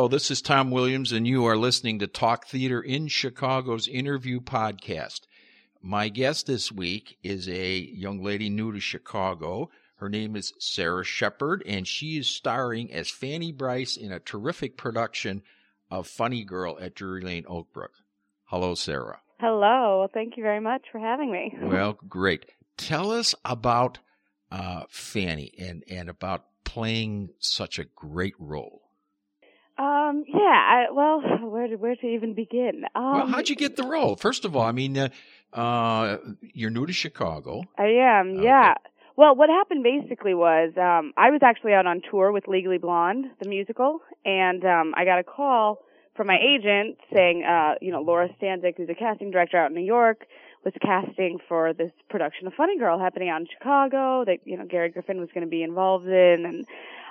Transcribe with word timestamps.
Hello, 0.00 0.08
this 0.08 0.30
is 0.30 0.40
Tom 0.40 0.70
Williams, 0.70 1.12
and 1.12 1.28
you 1.28 1.44
are 1.44 1.58
listening 1.58 1.98
to 1.98 2.06
Talk 2.06 2.46
Theater 2.46 2.80
in 2.80 3.06
Chicago's 3.06 3.86
interview 3.86 4.40
podcast. 4.40 5.26
My 5.82 6.08
guest 6.08 6.46
this 6.46 6.72
week 6.72 7.18
is 7.22 7.46
a 7.50 7.76
young 7.76 8.24
lady 8.24 8.48
new 8.48 8.72
to 8.72 8.80
Chicago. 8.80 9.68
Her 9.96 10.08
name 10.08 10.36
is 10.36 10.54
Sarah 10.58 11.04
Shepard, 11.04 11.62
and 11.66 11.86
she 11.86 12.16
is 12.16 12.28
starring 12.28 12.90
as 12.90 13.10
Fanny 13.10 13.52
Brice 13.52 13.98
in 13.98 14.10
a 14.10 14.18
terrific 14.18 14.78
production 14.78 15.42
of 15.90 16.06
Funny 16.06 16.44
Girl 16.44 16.78
at 16.80 16.94
Drury 16.94 17.20
Lane 17.20 17.44
Oakbrook. 17.44 18.00
Hello, 18.44 18.74
Sarah. 18.74 19.20
Hello. 19.38 20.08
Thank 20.14 20.38
you 20.38 20.42
very 20.42 20.60
much 20.60 20.86
for 20.90 20.98
having 20.98 21.30
me. 21.30 21.54
Well, 21.60 21.98
great. 22.08 22.46
Tell 22.78 23.10
us 23.10 23.34
about 23.44 23.98
uh, 24.50 24.84
Fanny 24.88 25.52
and, 25.58 25.84
and 25.90 26.08
about 26.08 26.46
playing 26.64 27.34
such 27.38 27.78
a 27.78 27.84
great 27.84 28.34
role. 28.38 28.79
Um, 29.80 30.24
yeah, 30.28 30.38
I, 30.38 30.86
well, 30.92 31.20
where 31.50 31.66
to, 31.66 31.76
where 31.76 31.96
to 31.96 32.06
even 32.06 32.34
begin? 32.34 32.84
Um, 32.94 33.12
well, 33.12 33.26
how'd 33.26 33.48
you 33.48 33.56
get 33.56 33.76
the 33.76 33.84
role? 33.84 34.16
First 34.16 34.44
of 34.44 34.54
all, 34.54 34.62
I 34.62 34.72
mean, 34.72 34.98
uh, 34.98 35.08
uh, 35.52 36.18
you're 36.52 36.70
new 36.70 36.86
to 36.86 36.92
Chicago. 36.92 37.62
I 37.78 37.86
am, 37.86 38.36
Okay. 38.36 38.44
yeah. 38.44 38.74
Well, 39.16 39.34
what 39.34 39.50
happened 39.50 39.82
basically 39.82 40.34
was 40.34 40.72
um, 40.78 41.12
I 41.16 41.30
was 41.30 41.40
actually 41.42 41.74
out 41.74 41.86
on 41.86 42.00
tour 42.10 42.32
with 42.32 42.48
Legally 42.48 42.78
Blonde, 42.78 43.26
the 43.42 43.48
musical, 43.48 44.00
and 44.24 44.64
um, 44.64 44.94
I 44.96 45.04
got 45.04 45.18
a 45.18 45.24
call 45.24 45.78
from 46.16 46.26
my 46.28 46.38
agent 46.38 46.96
saying, 47.12 47.44
uh, 47.44 47.74
you 47.82 47.92
know, 47.92 48.00
Laura 48.00 48.28
Stanczyk, 48.40 48.76
who's 48.76 48.88
a 48.88 48.94
casting 48.94 49.30
director 49.30 49.58
out 49.58 49.70
in 49.70 49.74
New 49.76 49.84
York, 49.84 50.26
was 50.64 50.72
casting 50.82 51.38
for 51.48 51.72
this 51.72 51.90
production 52.08 52.46
of 52.46 52.54
Funny 52.54 52.78
Girl 52.78 52.98
happening 52.98 53.28
out 53.28 53.40
in 53.42 53.46
Chicago 53.46 54.24
that 54.26 54.38
you 54.44 54.56
know 54.56 54.64
Gary 54.66 54.90
Griffin 54.90 55.18
was 55.18 55.28
going 55.34 55.44
to 55.44 55.50
be 55.50 55.62
involved 55.62 56.06
in, 56.06 56.44
and 56.46 56.66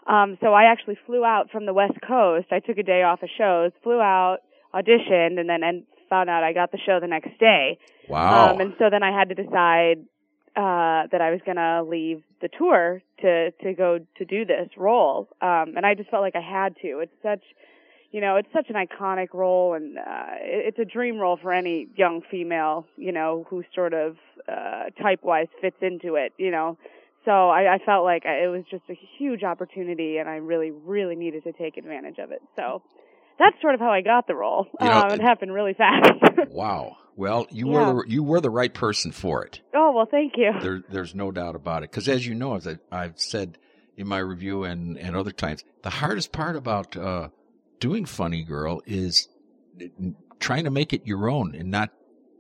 um, 0.09 0.37
so 0.41 0.53
I 0.53 0.63
actually 0.71 0.97
flew 1.05 1.23
out 1.23 1.51
from 1.51 1.67
the 1.67 1.73
West 1.73 1.99
Coast. 2.05 2.47
I 2.51 2.59
took 2.59 2.79
a 2.79 2.83
day 2.83 3.03
off 3.03 3.21
of 3.21 3.29
shows, 3.37 3.71
flew 3.83 4.01
out, 4.01 4.39
auditioned, 4.73 5.39
and 5.39 5.47
then 5.47 5.63
and 5.63 5.83
found 6.09 6.29
out 6.29 6.43
I 6.43 6.51
got 6.51 6.71
the 6.71 6.79
show 6.83 6.99
the 6.99 7.07
next 7.07 7.39
day. 7.39 7.77
Wow. 8.07 8.53
Um, 8.53 8.59
and 8.59 8.73
so 8.79 8.89
then 8.89 9.03
I 9.03 9.17
had 9.17 9.29
to 9.29 9.35
decide 9.35 9.99
uh, 10.55 11.05
that 11.11 11.21
I 11.21 11.29
was 11.29 11.41
going 11.45 11.57
to 11.57 11.83
leave 11.83 12.23
the 12.41 12.49
tour 12.49 13.03
to 13.21 13.51
to 13.51 13.73
go 13.73 13.99
to 14.17 14.25
do 14.25 14.45
this 14.45 14.69
role. 14.75 15.29
Um, 15.41 15.73
and 15.77 15.85
I 15.85 15.93
just 15.93 16.09
felt 16.09 16.23
like 16.23 16.35
I 16.35 16.41
had 16.41 16.75
to. 16.81 16.99
It's 16.99 17.13
such, 17.21 17.43
you 18.11 18.19
know, 18.19 18.35
it's 18.37 18.49
such 18.51 18.65
an 18.69 18.75
iconic 18.75 19.33
role, 19.33 19.75
and 19.75 19.99
uh, 19.99 20.35
it, 20.41 20.73
it's 20.73 20.79
a 20.79 20.85
dream 20.85 21.19
role 21.19 21.37
for 21.39 21.53
any 21.53 21.87
young 21.95 22.21
female, 22.31 22.87
you 22.97 23.11
know, 23.11 23.45
who 23.47 23.63
sort 23.75 23.93
of 23.93 24.17
uh, 24.51 24.85
type 24.99 25.19
wise 25.23 25.47
fits 25.61 25.77
into 25.81 26.15
it, 26.15 26.33
you 26.39 26.49
know. 26.49 26.79
So 27.25 27.31
I, 27.31 27.75
I 27.75 27.77
felt 27.85 28.03
like 28.05 28.23
it 28.25 28.49
was 28.49 28.63
just 28.71 28.83
a 28.89 28.97
huge 29.17 29.43
opportunity, 29.43 30.17
and 30.17 30.29
I 30.29 30.35
really, 30.35 30.71
really 30.71 31.15
needed 31.15 31.43
to 31.43 31.51
take 31.51 31.77
advantage 31.77 32.17
of 32.17 32.31
it. 32.31 32.41
So 32.55 32.81
that's 33.37 33.55
sort 33.61 33.73
of 33.73 33.79
how 33.79 33.91
I 33.91 34.01
got 34.01 34.25
the 34.27 34.35
role. 34.35 34.67
You 34.79 34.87
know, 34.87 34.97
um, 34.97 35.11
it 35.13 35.21
happened 35.21 35.53
really 35.53 35.73
fast. 35.73 36.09
wow. 36.49 36.97
Well, 37.15 37.47
you 37.51 37.69
Yeah. 37.69 37.73
were 37.73 38.03
the, 38.03 38.09
you 38.09 38.23
were 38.23 38.39
the 38.39 38.49
right 38.49 38.73
person 38.73 39.11
for 39.11 39.43
it. 39.45 39.59
oh 39.73 39.91
well, 39.93 40.07
thank 40.09 40.33
you. 40.37 40.51
There, 40.61 40.81
there's 40.89 41.13
no 41.13 41.31
doubt 41.31 41.55
about 41.55 41.83
it. 41.83 41.91
Because 41.91 42.07
as 42.07 42.25
you 42.25 42.33
know, 42.35 42.55
as 42.55 42.65
I, 42.67 42.77
I've 42.91 43.19
said 43.19 43.57
in 43.97 44.07
my 44.07 44.19
review 44.19 44.63
and, 44.63 44.97
and 44.97 45.15
other 45.15 45.31
times, 45.31 45.63
the 45.83 45.89
hardest 45.89 46.31
part 46.31 46.55
about 46.55 46.95
uh, 46.95 47.29
doing 47.81 48.05
Funny 48.05 48.43
Girl 48.43 48.81
is 48.85 49.27
trying 50.39 50.63
to 50.63 50.71
make 50.71 50.93
it 50.93 51.05
your 51.05 51.29
own 51.29 51.55
and 51.55 51.69
not 51.69 51.89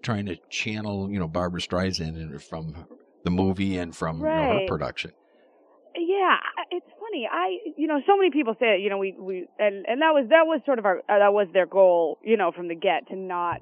trying 0.01 0.27
to 0.27 0.37
channel, 0.49 1.11
you 1.11 1.19
know, 1.19 1.27
Barbra 1.27 1.59
Streisand 1.59 2.15
and 2.15 2.41
from 2.41 2.85
the 3.29 3.43
movie 3.43 3.77
and 3.77 3.95
from 3.95 4.19
you 4.19 4.25
know, 4.25 4.59
her 4.59 4.67
production. 4.67 5.11
Yeah, 5.95 6.37
it's 6.71 6.85
funny. 6.99 7.27
I, 7.31 7.57
you 7.77 7.87
know, 7.87 7.99
so 8.07 8.17
many 8.17 8.31
people 8.31 8.55
say, 8.59 8.79
you 8.79 8.89
know, 8.89 8.97
we 8.97 9.15
we 9.19 9.47
and 9.57 9.85
and 9.87 10.01
that 10.01 10.13
was 10.13 10.27
that 10.29 10.45
was 10.45 10.61
sort 10.65 10.79
of 10.79 10.85
our 10.85 10.99
uh, 10.99 11.19
that 11.19 11.33
was 11.33 11.47
their 11.53 11.65
goal, 11.65 12.19
you 12.23 12.37
know, 12.37 12.51
from 12.51 12.67
the 12.67 12.75
get 12.75 13.07
to 13.09 13.15
not 13.15 13.61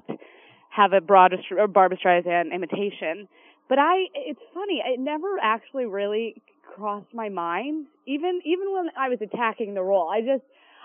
have 0.70 0.92
a 0.92 1.00
broad 1.00 1.32
or 1.56 1.66
Barbra 1.66 1.98
Streisand 1.98 2.54
imitation. 2.54 3.28
But 3.68 3.78
I, 3.78 4.06
it's 4.14 4.40
funny. 4.54 4.82
It 4.84 5.00
never 5.00 5.36
actually 5.42 5.86
really 5.86 6.42
crossed 6.74 7.12
my 7.12 7.28
mind, 7.28 7.86
even 8.06 8.40
even 8.44 8.72
when 8.72 8.88
I 8.96 9.08
was 9.08 9.18
attacking 9.20 9.74
the 9.74 9.82
role. 9.82 10.08
I 10.08 10.20
just. 10.20 10.44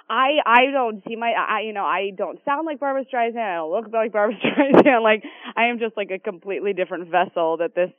I 0.10 0.40
I 0.46 0.66
don't 0.74 1.02
see 1.08 1.16
my 1.16 1.32
I 1.32 1.62
you 1.62 1.72
know 1.72 1.86
I 1.86 2.12
don't 2.18 2.38
sound 2.44 2.66
like 2.66 2.78
Barbra 2.78 3.06
Streisand 3.06 3.38
I 3.38 3.56
don't 3.56 3.72
look 3.72 3.86
like 3.94 4.12
Barbra 4.12 4.36
Streisand 4.44 5.02
like 5.02 5.24
I 5.56 5.68
am 5.68 5.80
just 5.80 5.96
like 5.96 6.12
a 6.12 6.20
completely 6.20 6.74
different 6.74 7.10
vessel 7.10 7.56
that 7.60 7.74
this 7.74 7.90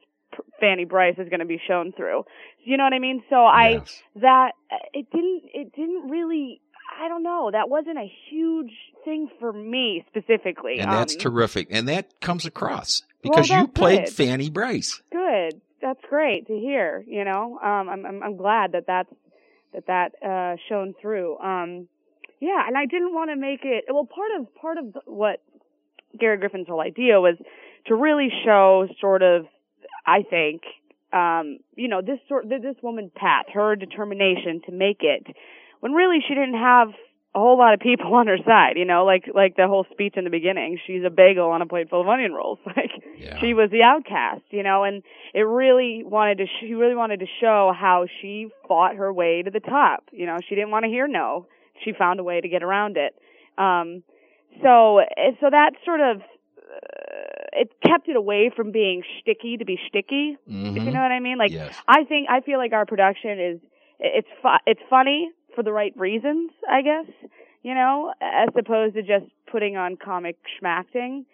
Fanny 0.60 0.84
Brice 0.84 1.16
is 1.18 1.28
going 1.28 1.40
to 1.40 1.46
be 1.46 1.60
shown 1.66 1.92
through. 1.92 2.24
You 2.64 2.76
know 2.76 2.84
what 2.84 2.92
I 2.92 2.98
mean? 2.98 3.22
So 3.30 3.36
I 3.36 3.80
Yes. 3.80 4.02
that 4.16 4.52
it 4.92 5.06
didn't 5.10 5.42
it 5.52 5.72
didn't 5.74 6.08
really 6.10 6.60
I 7.02 7.08
don't 7.08 7.22
know 7.22 7.50
that 7.52 7.68
wasn't 7.68 7.98
a 7.98 8.10
huge 8.30 8.72
thing 9.04 9.28
for 9.40 9.52
me 9.52 10.04
specifically. 10.08 10.78
And 10.78 10.90
that's 10.92 11.14
Um, 11.14 11.20
terrific. 11.20 11.68
And 11.70 11.88
that 11.88 12.20
comes 12.20 12.46
across 12.46 13.02
Well, 13.22 13.34
because 13.34 13.50
you 13.50 13.66
played 13.68 14.04
good. 14.04 14.12
Fanny 14.12 14.50
Brice. 14.50 15.02
good. 15.10 15.60
That's 15.82 16.00
great 16.08 16.46
to 16.46 16.54
hear. 16.58 17.04
You 17.06 17.24
know, 17.24 17.58
um, 17.62 17.88
I'm 17.90 18.06
I'm, 18.06 18.22
I'm 18.22 18.36
glad 18.36 18.72
that 18.72 18.86
that's 18.86 19.12
that 19.74 19.86
that 19.86 20.12
uh, 20.26 20.56
shown 20.68 20.94
through. 21.00 21.36
Um, 21.38 21.88
yeah, 22.40 22.66
and 22.66 22.76
I 22.76 22.86
didn't 22.86 23.12
want 23.14 23.30
to 23.30 23.36
make 23.36 23.60
it. 23.64 23.84
Well, 23.88 24.06
part 24.06 24.30
of 24.38 24.54
part 24.54 24.78
of 24.78 24.96
what 25.04 25.42
Gary 26.18 26.38
Griffin's 26.38 26.68
whole 26.68 26.80
idea 26.80 27.20
was 27.20 27.36
to 27.86 27.94
really 27.94 28.28
show 28.44 28.86
sort 29.00 29.22
of, 29.22 29.46
I 30.06 30.22
think, 30.22 30.62
um, 31.12 31.58
you 31.76 31.88
know, 31.88 32.00
this 32.02 32.18
sort 32.28 32.48
this 32.48 32.76
woman's 32.82 33.12
path, 33.14 33.46
her 33.54 33.76
determination 33.76 34.60
to 34.66 34.72
make 34.72 34.98
it, 35.00 35.26
when 35.80 35.92
really 35.92 36.18
she 36.26 36.34
didn't 36.34 36.58
have 36.58 36.88
a 37.36 37.38
whole 37.40 37.58
lot 37.58 37.74
of 37.74 37.80
people 37.80 38.14
on 38.20 38.26
her 38.26 38.38
side. 38.44 38.74
You 38.76 38.84
know, 38.84 39.04
like 39.04 39.24
like 39.34 39.56
the 39.56 39.66
whole 39.66 39.86
speech 39.92 40.14
in 40.16 40.24
the 40.24 40.30
beginning. 40.30 40.78
She's 40.86 41.02
a 41.04 41.10
bagel 41.10 41.50
on 41.50 41.62
a 41.62 41.66
plate 41.66 41.88
full 41.90 42.00
of 42.00 42.08
onion 42.08 42.32
rolls. 42.32 42.58
Like 42.66 42.90
Yeah. 43.16 43.38
she 43.40 43.54
was 43.54 43.70
the 43.70 43.82
outcast, 43.82 44.42
you 44.50 44.62
know, 44.62 44.82
and 44.84 45.02
it 45.32 45.42
really 45.42 46.02
wanted 46.04 46.38
to, 46.38 46.46
she 46.60 46.74
really 46.74 46.96
wanted 46.96 47.20
to 47.20 47.26
show 47.40 47.72
how 47.74 48.06
she 48.20 48.48
fought 48.68 48.96
her 48.96 49.12
way 49.12 49.42
to 49.42 49.50
the 49.50 49.60
top. 49.60 50.04
You 50.12 50.26
know, 50.26 50.38
she 50.48 50.54
didn't 50.56 50.70
want 50.72 50.84
to 50.84 50.88
hear 50.90 51.06
no. 51.06 51.46
She 51.84 51.92
found 51.92 52.18
a 52.20 52.24
way 52.24 52.40
to 52.40 52.48
get 52.48 52.62
around 52.62 52.96
it. 52.96 53.14
Um, 53.56 54.02
so, 54.62 54.98
eh, 54.98 55.32
so 55.40 55.48
that 55.50 55.72
sort 55.84 56.00
of, 56.00 56.20
it 57.54 57.70
kept 57.86 58.08
it 58.08 58.16
away 58.16 58.50
from 58.54 58.70
being 58.72 59.02
sticky 59.20 59.56
to 59.58 59.64
be 59.64 59.78
sticky, 59.88 60.36
if 60.46 60.84
you 60.84 60.90
Mhm. 60.90 60.92
know 60.94 61.00
what 61.02 61.12
I 61.12 61.20
mean. 61.20 61.38
Like, 61.38 61.52
yes. 61.52 61.80
I 61.88 62.04
think, 62.04 62.28
I 62.28 62.40
feel 62.40 62.58
like 62.58 62.72
our 62.72 62.84
production 62.86 63.38
is, 63.40 63.60
it's 64.00 64.28
fu- 64.42 64.62
it's 64.66 64.80
funny 64.90 65.30
for 65.54 65.62
the 65.62 65.72
right 65.72 65.92
reasons, 65.96 66.50
I 66.68 66.82
guess, 66.82 67.06
you 67.62 67.74
know, 67.74 68.12
as 68.20 68.48
opposed 68.56 68.94
to 68.96 69.02
just 69.02 69.26
putting 69.46 69.76
on 69.76 69.96
comic 69.96 70.36
schmacting. 70.60 71.24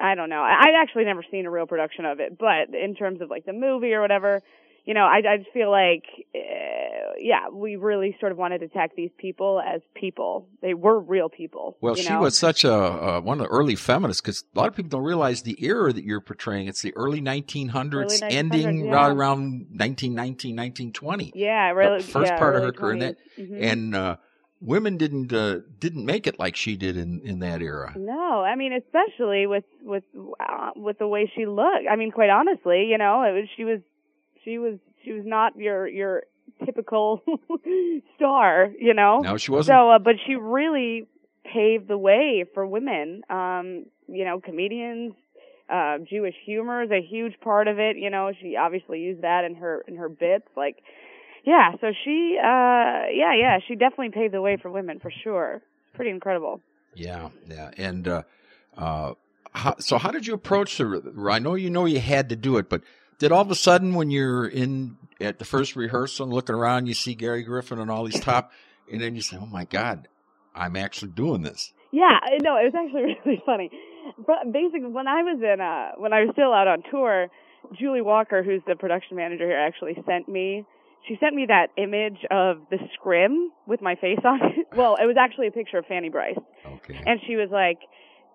I 0.00 0.14
don't 0.14 0.30
know. 0.30 0.42
I, 0.42 0.56
I've 0.68 0.74
actually 0.82 1.04
never 1.04 1.22
seen 1.30 1.44
a 1.46 1.50
real 1.50 1.66
production 1.66 2.06
of 2.06 2.20
it, 2.20 2.38
but 2.38 2.74
in 2.74 2.94
terms 2.94 3.20
of 3.20 3.28
like 3.28 3.44
the 3.44 3.52
movie 3.52 3.92
or 3.92 4.00
whatever, 4.00 4.40
you 4.86 4.94
know, 4.94 5.04
I, 5.04 5.20
I 5.28 5.36
just 5.36 5.50
feel 5.52 5.70
like, 5.70 6.04
uh, 6.34 6.79
yeah, 7.20 7.48
we 7.52 7.76
really 7.76 8.16
sort 8.18 8.32
of 8.32 8.38
wanted 8.38 8.58
to 8.58 8.64
attack 8.66 8.90
these 8.96 9.10
people 9.18 9.60
as 9.60 9.80
people. 9.94 10.48
They 10.62 10.74
were 10.74 10.98
real 10.98 11.28
people. 11.28 11.76
Well, 11.80 11.94
she 11.94 12.08
know? 12.08 12.20
was 12.20 12.36
such 12.36 12.64
a 12.64 12.74
uh, 12.74 13.20
one 13.20 13.40
of 13.40 13.46
the 13.46 13.50
early 13.50 13.76
feminists 13.76 14.20
because 14.20 14.44
a 14.54 14.58
lot 14.58 14.68
of 14.68 14.74
people 14.74 14.88
don't 14.88 15.04
realize 15.04 15.42
the 15.42 15.62
era 15.64 15.92
that 15.92 16.04
you're 16.04 16.20
portraying. 16.20 16.66
It's 16.68 16.82
the 16.82 16.96
early 16.96 17.20
1900s, 17.20 17.94
Early 17.94 18.06
1900s, 18.18 18.32
ending 18.32 18.86
yeah. 18.86 18.92
right 18.92 19.10
around 19.10 19.66
1919, 19.70 20.56
1920. 20.56 21.32
yeah, 21.34 21.70
really. 21.70 21.98
the 21.98 22.04
first 22.04 22.32
yeah, 22.32 22.38
part 22.38 22.56
of 22.56 22.62
her 22.62 22.72
career, 22.72 22.92
and 22.92 23.02
that- 23.02 23.16
20s. 23.38 23.50
Mhm. 23.50 23.62
And 23.62 23.94
uh, 23.94 24.16
women 24.60 24.96
didn't 24.96 25.32
uh, 25.32 25.60
didn't 25.78 26.04
make 26.04 26.26
it 26.26 26.38
like 26.38 26.56
she 26.56 26.76
did 26.76 26.96
in, 26.96 27.20
in 27.24 27.38
that 27.40 27.62
era. 27.62 27.94
No, 27.96 28.42
I 28.42 28.56
mean, 28.56 28.72
especially 28.72 29.46
with 29.46 29.64
with 29.82 30.04
uh, 30.40 30.70
with 30.76 30.98
the 30.98 31.08
way 31.08 31.30
she 31.34 31.46
looked. 31.46 31.86
I 31.90 31.96
mean, 31.96 32.10
quite 32.10 32.30
honestly, 32.30 32.86
you 32.90 32.98
know, 32.98 33.22
it 33.22 33.32
was 33.32 33.48
she 33.56 33.64
was 33.64 33.80
she 34.44 34.58
was 34.58 34.78
she 35.04 35.12
was 35.12 35.24
not 35.24 35.56
your 35.56 35.88
your 35.88 36.22
typical 36.64 37.22
star, 38.16 38.70
you 38.78 38.94
know. 38.94 39.20
No, 39.20 39.36
she 39.36 39.50
wasn't. 39.50 39.76
So, 39.76 39.90
uh, 39.90 39.98
but 39.98 40.16
she 40.26 40.34
really 40.34 41.06
paved 41.44 41.88
the 41.88 41.98
way 41.98 42.44
for 42.54 42.66
women. 42.66 43.22
Um, 43.30 43.86
you 44.08 44.24
know, 44.24 44.40
comedians, 44.40 45.14
uh, 45.68 45.98
Jewish 45.98 46.34
humor 46.44 46.82
is 46.82 46.90
a 46.90 47.00
huge 47.00 47.38
part 47.40 47.68
of 47.68 47.78
it. 47.78 47.96
You 47.96 48.10
know, 48.10 48.32
she 48.40 48.56
obviously 48.56 49.00
used 49.00 49.22
that 49.22 49.44
in 49.44 49.54
her 49.56 49.84
in 49.86 49.96
her 49.96 50.08
bits. 50.08 50.46
Like, 50.56 50.82
yeah. 51.44 51.72
So 51.80 51.92
she, 52.04 52.36
uh, 52.38 53.08
yeah, 53.12 53.34
yeah, 53.34 53.58
she 53.66 53.74
definitely 53.74 54.10
paved 54.10 54.34
the 54.34 54.42
way 54.42 54.56
for 54.60 54.70
women 54.70 54.98
for 54.98 55.12
sure. 55.22 55.56
It's 55.56 55.96
pretty 55.96 56.10
incredible. 56.10 56.60
Yeah, 56.94 57.28
yeah. 57.48 57.70
And 57.76 58.08
uh, 58.08 58.22
uh, 58.76 59.14
how, 59.52 59.76
so, 59.78 59.98
how 59.98 60.10
did 60.10 60.26
you 60.26 60.34
approach 60.34 60.78
the? 60.78 61.12
I 61.30 61.38
know 61.38 61.54
you 61.54 61.70
know 61.70 61.84
you 61.84 62.00
had 62.00 62.28
to 62.30 62.36
do 62.36 62.56
it, 62.56 62.68
but 62.68 62.82
did 63.20 63.30
all 63.30 63.42
of 63.42 63.50
a 63.50 63.54
sudden 63.54 63.94
when 63.94 64.10
you're 64.10 64.48
in 64.48 64.96
at 65.20 65.38
the 65.38 65.44
first 65.44 65.76
rehearsal 65.76 66.24
and 66.24 66.34
looking 66.34 66.56
around, 66.56 66.86
you 66.86 66.94
see 66.94 67.14
Gary 67.14 67.44
Griffin 67.44 67.78
and 67.78 67.90
all 67.90 68.04
these 68.04 68.18
top, 68.18 68.50
and 68.90 69.00
then 69.00 69.14
you 69.14 69.22
say, 69.22 69.36
"Oh 69.40 69.46
my 69.46 69.64
God, 69.66 70.08
I'm 70.54 70.74
actually 70.74 71.12
doing 71.12 71.42
this." 71.42 71.72
Yeah, 71.92 72.18
no, 72.42 72.56
it 72.56 72.72
was 72.72 72.74
actually 72.74 73.16
really 73.24 73.42
funny. 73.46 73.70
But 74.26 74.50
basically, 74.52 74.90
when 74.90 75.06
I 75.06 75.22
was 75.22 75.38
in, 75.38 75.60
uh, 75.60 76.00
when 76.00 76.12
I 76.12 76.24
was 76.24 76.30
still 76.32 76.52
out 76.52 76.66
on 76.66 76.82
tour, 76.90 77.28
Julie 77.78 78.00
Walker, 78.00 78.42
who's 78.42 78.62
the 78.66 78.74
production 78.74 79.16
manager 79.16 79.46
here, 79.46 79.58
actually 79.58 79.94
sent 80.06 80.28
me 80.28 80.64
she 81.08 81.16
sent 81.18 81.34
me 81.34 81.46
that 81.48 81.68
image 81.76 82.18
of 82.30 82.58
the 82.70 82.78
scrim 82.94 83.50
with 83.66 83.80
my 83.80 83.94
face 83.94 84.18
on 84.24 84.40
it. 84.42 84.66
Well, 84.76 84.96
it 84.96 85.06
was 85.06 85.16
actually 85.18 85.48
a 85.48 85.50
picture 85.50 85.78
of 85.78 85.86
Fanny 85.86 86.10
Brice. 86.10 86.38
Okay. 86.64 87.00
And 87.04 87.20
she 87.26 87.36
was 87.36 87.48
like, 87.50 87.78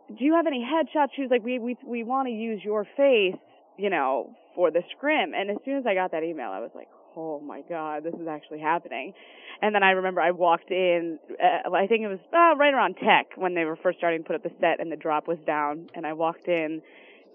"Do 0.10 0.26
you 0.26 0.34
have 0.34 0.48
any 0.48 0.60
headshots?" 0.60 1.10
She 1.16 1.22
was 1.22 1.32
like, 1.32 1.44
"We 1.44 1.60
we 1.60 1.78
we 1.86 2.04
want 2.04 2.28
to 2.28 2.34
use 2.34 2.62
your 2.64 2.86
face, 2.98 3.40
you 3.78 3.90
know, 3.90 4.36
for 4.56 4.72
the 4.72 4.82
scrim." 4.96 5.34
And 5.34 5.52
as 5.52 5.58
soon 5.66 5.78
as 5.78 5.86
I 5.86 5.94
got 5.94 6.12
that 6.12 6.24
email, 6.24 6.50
I 6.50 6.60
was 6.60 6.72
like, 6.74 6.88
"Oh 7.16 7.40
my 7.40 7.62
god, 7.62 8.04
this 8.04 8.16
is 8.16 8.28
actually 8.28 8.60
happening." 8.60 9.14
And 9.62 9.74
then 9.74 9.84
I 9.84 9.92
remember 9.92 10.22
I 10.22 10.32
walked 10.32 10.72
in. 10.72 11.20
Uh, 11.32 11.70
I 11.72 11.88
think 11.88 12.04
it 12.04 12.08
was 12.08 12.20
uh, 12.34 12.58
right 12.58 12.74
around 12.74 12.96
tech 12.96 13.28
when 13.36 13.54
they 13.54 13.66
were 13.66 13.76
first 13.76 13.98
starting 13.98 14.24
to 14.24 14.28
put 14.28 14.36
up 14.36 14.44
the 14.44 14.52
set, 14.60 14.80
and 14.80 14.92
the 14.92 14.98
drop 14.98 15.28
was 15.28 15.38
down. 15.46 15.90
And 15.94 16.06
I 16.06 16.14
walked 16.14 16.48
in 16.48 16.82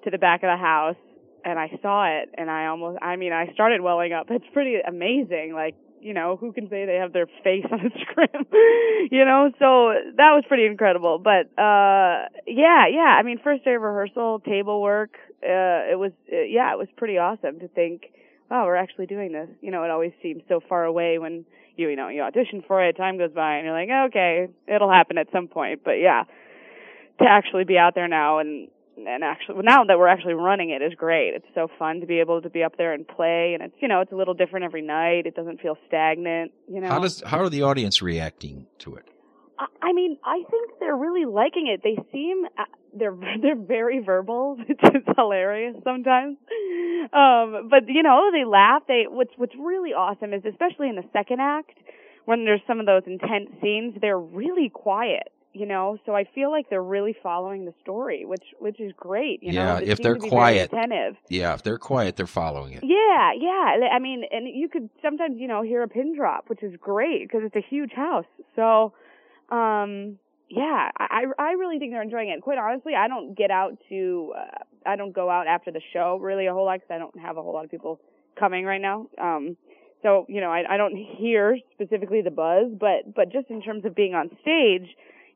to 0.04 0.10
the 0.10 0.18
back 0.18 0.42
of 0.42 0.48
the 0.48 0.56
house, 0.56 0.96
and 1.44 1.58
I 1.58 1.70
saw 1.82 2.06
it, 2.06 2.30
and 2.34 2.50
I 2.50 2.66
almost. 2.66 2.98
I 3.02 3.16
mean, 3.16 3.32
I 3.32 3.52
started 3.52 3.80
welling 3.80 4.12
up. 4.12 4.26
It's 4.30 4.44
pretty 4.52 4.76
amazing. 4.86 5.52
Like 5.54 5.74
you 6.00 6.14
know, 6.14 6.36
who 6.36 6.52
can 6.52 6.68
say 6.68 6.86
they 6.86 6.96
have 6.96 7.12
their 7.12 7.26
face 7.44 7.64
on 7.72 7.80
a 7.80 7.90
scrim? 8.00 8.46
you 9.10 9.24
know, 9.24 9.50
so 9.58 9.92
that 10.16 10.32
was 10.32 10.44
pretty 10.48 10.66
incredible. 10.66 11.18
But 11.18 11.46
uh 11.60 12.28
yeah, 12.46 12.86
yeah. 12.90 13.16
I 13.18 13.22
mean, 13.22 13.38
first 13.42 13.64
day 13.64 13.74
of 13.74 13.82
rehearsal, 13.82 14.40
table 14.40 14.80
work, 14.80 15.14
uh 15.42 15.90
it 15.92 15.98
was 15.98 16.12
uh, 16.32 16.40
yeah, 16.40 16.72
it 16.72 16.78
was 16.78 16.88
pretty 16.96 17.18
awesome 17.18 17.60
to 17.60 17.68
think, 17.68 18.12
wow, 18.50 18.66
we're 18.66 18.76
actually 18.76 19.06
doing 19.06 19.32
this. 19.32 19.48
You 19.60 19.70
know, 19.70 19.84
it 19.84 19.90
always 19.90 20.12
seems 20.22 20.42
so 20.48 20.60
far 20.68 20.84
away 20.84 21.18
when 21.18 21.44
you 21.76 21.88
you 21.88 21.96
know, 21.96 22.08
you 22.08 22.22
audition 22.22 22.62
for 22.66 22.84
it, 22.84 22.96
time 22.96 23.18
goes 23.18 23.32
by 23.32 23.56
and 23.56 23.64
you're 23.64 23.74
like, 23.74 24.08
"Okay, 24.10 24.48
it'll 24.66 24.90
happen 24.90 25.18
at 25.18 25.28
some 25.32 25.48
point." 25.48 25.82
But 25.84 25.98
yeah, 26.00 26.24
to 27.20 27.28
actually 27.28 27.64
be 27.64 27.78
out 27.78 27.94
there 27.94 28.08
now 28.08 28.38
and 28.38 28.68
and 29.06 29.24
actually 29.24 29.62
now 29.62 29.84
that 29.84 29.98
we're 29.98 30.08
actually 30.08 30.34
running 30.34 30.70
it 30.70 30.82
is 30.82 30.94
great. 30.94 31.34
It's 31.34 31.46
so 31.54 31.68
fun 31.78 32.00
to 32.00 32.06
be 32.06 32.20
able 32.20 32.42
to 32.42 32.50
be 32.50 32.62
up 32.62 32.76
there 32.76 32.92
and 32.92 33.06
play, 33.06 33.52
and 33.54 33.62
it's 33.62 33.74
you 33.80 33.88
know 33.88 34.00
it's 34.00 34.12
a 34.12 34.16
little 34.16 34.34
different 34.34 34.64
every 34.64 34.82
night. 34.82 35.26
It 35.26 35.34
doesn't 35.34 35.60
feel 35.60 35.76
stagnant. 35.86 36.52
You 36.68 36.80
know. 36.80 36.88
How 36.88 36.98
does 36.98 37.22
how 37.24 37.38
are 37.38 37.48
the 37.48 37.62
audience 37.62 38.02
reacting 38.02 38.66
to 38.80 38.96
it? 38.96 39.04
I, 39.82 39.92
mean, 39.92 40.16
I 40.24 40.42
think 40.50 40.70
they're 40.80 40.96
really 40.96 41.26
liking 41.26 41.66
it. 41.66 41.82
They 41.84 42.02
seem 42.10 42.46
uh, 42.58 42.64
they're 42.94 43.14
they're 43.42 43.56
very 43.56 44.00
verbal, 44.00 44.56
which 44.68 44.80
is 44.82 45.02
hilarious 45.16 45.76
sometimes. 45.84 46.38
Um, 47.12 47.68
but 47.68 47.88
you 47.88 48.02
know, 48.02 48.30
they 48.32 48.44
laugh. 48.44 48.82
They 48.88 49.04
what's 49.08 49.32
what's 49.36 49.54
really 49.58 49.90
awesome 49.90 50.32
is 50.32 50.42
especially 50.44 50.88
in 50.88 50.96
the 50.96 51.04
second 51.12 51.40
act 51.40 51.78
when 52.24 52.44
there's 52.44 52.60
some 52.66 52.80
of 52.80 52.86
those 52.86 53.02
intense 53.06 53.50
scenes, 53.60 53.94
they're 54.00 54.18
really 54.18 54.68
quiet 54.68 55.32
you 55.52 55.66
know? 55.66 55.98
So 56.06 56.14
i 56.14 56.24
feel 56.34 56.50
like 56.50 56.70
they're 56.70 56.82
really 56.82 57.14
following 57.22 57.64
the 57.64 57.74
story 57.82 58.24
which 58.24 58.44
which 58.58 58.80
is 58.80 58.92
great 58.96 59.42
you 59.42 59.52
yeah 59.52 59.78
know 59.78 59.84
if 59.84 59.98
they're 59.98 60.16
quiet. 60.16 60.72
attentive. 60.72 61.16
Yeah 61.28 61.54
if 61.54 61.62
they're 61.62 61.78
quiet 61.78 62.16
they're 62.16 62.26
following 62.26 62.72
it. 62.74 62.84
Yeah 62.84 63.32
yeah. 63.38 63.88
I 63.92 63.98
mean 63.98 64.24
and 64.30 64.46
you 64.48 64.68
could 64.68 64.88
sometimes 65.02 65.36
you 65.38 65.48
know 65.48 65.62
hear 65.62 65.82
a 65.82 65.88
pin 65.88 66.14
drop 66.16 66.48
which 66.48 66.62
is 66.62 66.74
great 66.80 67.26
because 67.26 67.42
it's 67.44 67.56
a 67.56 67.66
huge 67.68 67.92
house. 67.92 68.26
So 68.56 68.92
um 69.50 70.18
yeah 70.48 70.90
i 70.98 71.24
i 71.38 71.52
really 71.52 71.78
think 71.78 71.92
they're 71.92 72.02
enjoying 72.02 72.28
it. 72.28 72.40
Quite 72.42 72.58
honestly 72.58 72.94
i 72.94 73.08
don't 73.08 73.36
get 73.36 73.50
out 73.50 73.76
to 73.88 74.32
uh, 74.36 74.58
i 74.86 74.96
don't 74.96 75.12
go 75.12 75.28
out 75.30 75.46
after 75.46 75.70
the 75.70 75.80
show 75.92 76.18
really 76.20 76.46
a 76.46 76.52
whole 76.52 76.64
lot 76.66 76.80
because 76.80 76.94
i 76.94 76.98
don't 76.98 77.18
have 77.18 77.36
a 77.36 77.42
whole 77.42 77.52
lot 77.54 77.64
of 77.64 77.70
people 77.70 78.00
coming 78.38 78.64
right 78.64 78.80
now. 78.80 79.06
Um 79.18 79.56
so 80.02 80.26
you 80.28 80.40
know 80.40 80.50
I, 80.50 80.74
I 80.74 80.76
don't 80.76 80.96
hear 80.96 81.58
specifically 81.74 82.22
the 82.22 82.30
buzz 82.30 82.72
but 82.78 83.14
but 83.14 83.30
just 83.32 83.50
in 83.50 83.60
terms 83.62 83.84
of 83.84 83.94
being 83.94 84.14
on 84.14 84.30
stage 84.40 84.88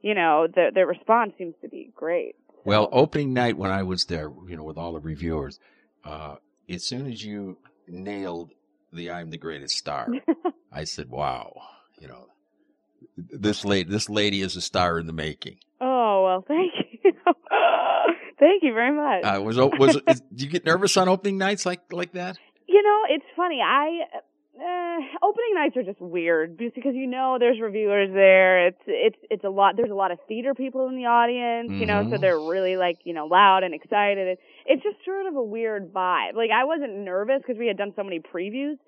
you 0.04 0.14
know, 0.14 0.46
the 0.46 0.70
the 0.72 0.84
response 0.84 1.32
seems 1.38 1.54
to 1.62 1.68
be 1.68 1.90
great. 1.96 2.36
Well, 2.66 2.90
opening 2.92 3.32
night 3.32 3.56
when 3.56 3.70
I 3.70 3.82
was 3.82 4.04
there, 4.04 4.30
you 4.46 4.54
know, 4.54 4.62
with 4.62 4.76
all 4.76 4.92
the 4.92 5.00
reviewers, 5.00 5.58
uh, 6.04 6.36
as 6.68 6.84
soon 6.84 7.10
as 7.10 7.24
you 7.24 7.56
nailed 7.88 8.50
the 8.92 9.10
"I'm 9.10 9.30
the 9.30 9.38
greatest 9.38 9.78
star," 9.78 10.08
I 10.72 10.84
said, 10.84 11.08
"Wow, 11.08 11.54
you 11.98 12.08
know, 12.08 12.26
this 13.16 13.64
lady, 13.64 13.88
this 13.88 14.10
lady 14.10 14.42
is 14.42 14.56
a 14.56 14.60
star 14.60 14.98
in 14.98 15.06
the 15.06 15.14
making." 15.14 15.56
Oh 15.80 16.22
well, 16.22 16.44
thank 16.46 16.72
you, 17.02 17.12
thank 18.38 18.62
you 18.62 18.74
very 18.74 18.94
much. 18.94 19.24
Uh, 19.24 19.40
was 19.40 19.56
was 19.56 19.98
is, 20.06 20.20
do 20.20 20.44
you 20.44 20.50
get 20.50 20.66
nervous 20.66 20.98
on 20.98 21.08
opening 21.08 21.38
nights 21.38 21.64
like 21.64 21.80
like 21.90 22.12
that? 22.12 22.36
You 22.68 22.82
know, 22.82 23.00
it's 23.08 23.24
funny. 23.34 23.62
I 23.62 24.04
uh, 24.56 24.98
opening 25.22 25.54
nights 25.54 25.76
are 25.76 25.82
just 25.82 26.00
weird 26.00 26.56
because 26.56 26.94
you 26.94 27.06
know 27.06 27.36
there's 27.40 27.60
reviewers 27.60 28.10
there. 28.12 28.68
It's 28.68 28.82
it's 28.86 29.16
it's 29.30 29.44
a 29.44 29.48
lot. 29.48 29.76
There's 29.76 29.90
a 29.90 29.94
lot 29.94 30.10
of 30.12 30.18
theater 30.28 30.54
people 30.54 30.88
in 30.88 30.96
the 30.96 31.06
audience, 31.06 31.70
you 31.80 31.86
know, 31.86 32.02
Mm-hmm. 32.02 32.12
so 32.14 32.18
they're 32.20 32.38
really 32.38 32.76
like 32.76 32.98
you 33.04 33.14
know 33.14 33.26
loud 33.26 33.62
and 33.64 33.74
excited. 33.74 34.26
It, 34.28 34.38
it's 34.66 34.82
just 34.82 34.96
sort 35.04 35.26
of 35.26 35.34
a 35.36 35.42
weird 35.42 35.92
vibe. 35.92 36.34
Like 36.34 36.50
I 36.54 36.64
wasn't 36.64 36.96
nervous 36.98 37.42
because 37.44 37.58
we 37.58 37.66
had 37.66 37.76
done 37.76 37.92
so 37.96 38.02
many 38.04 38.20
previews, 38.20 38.78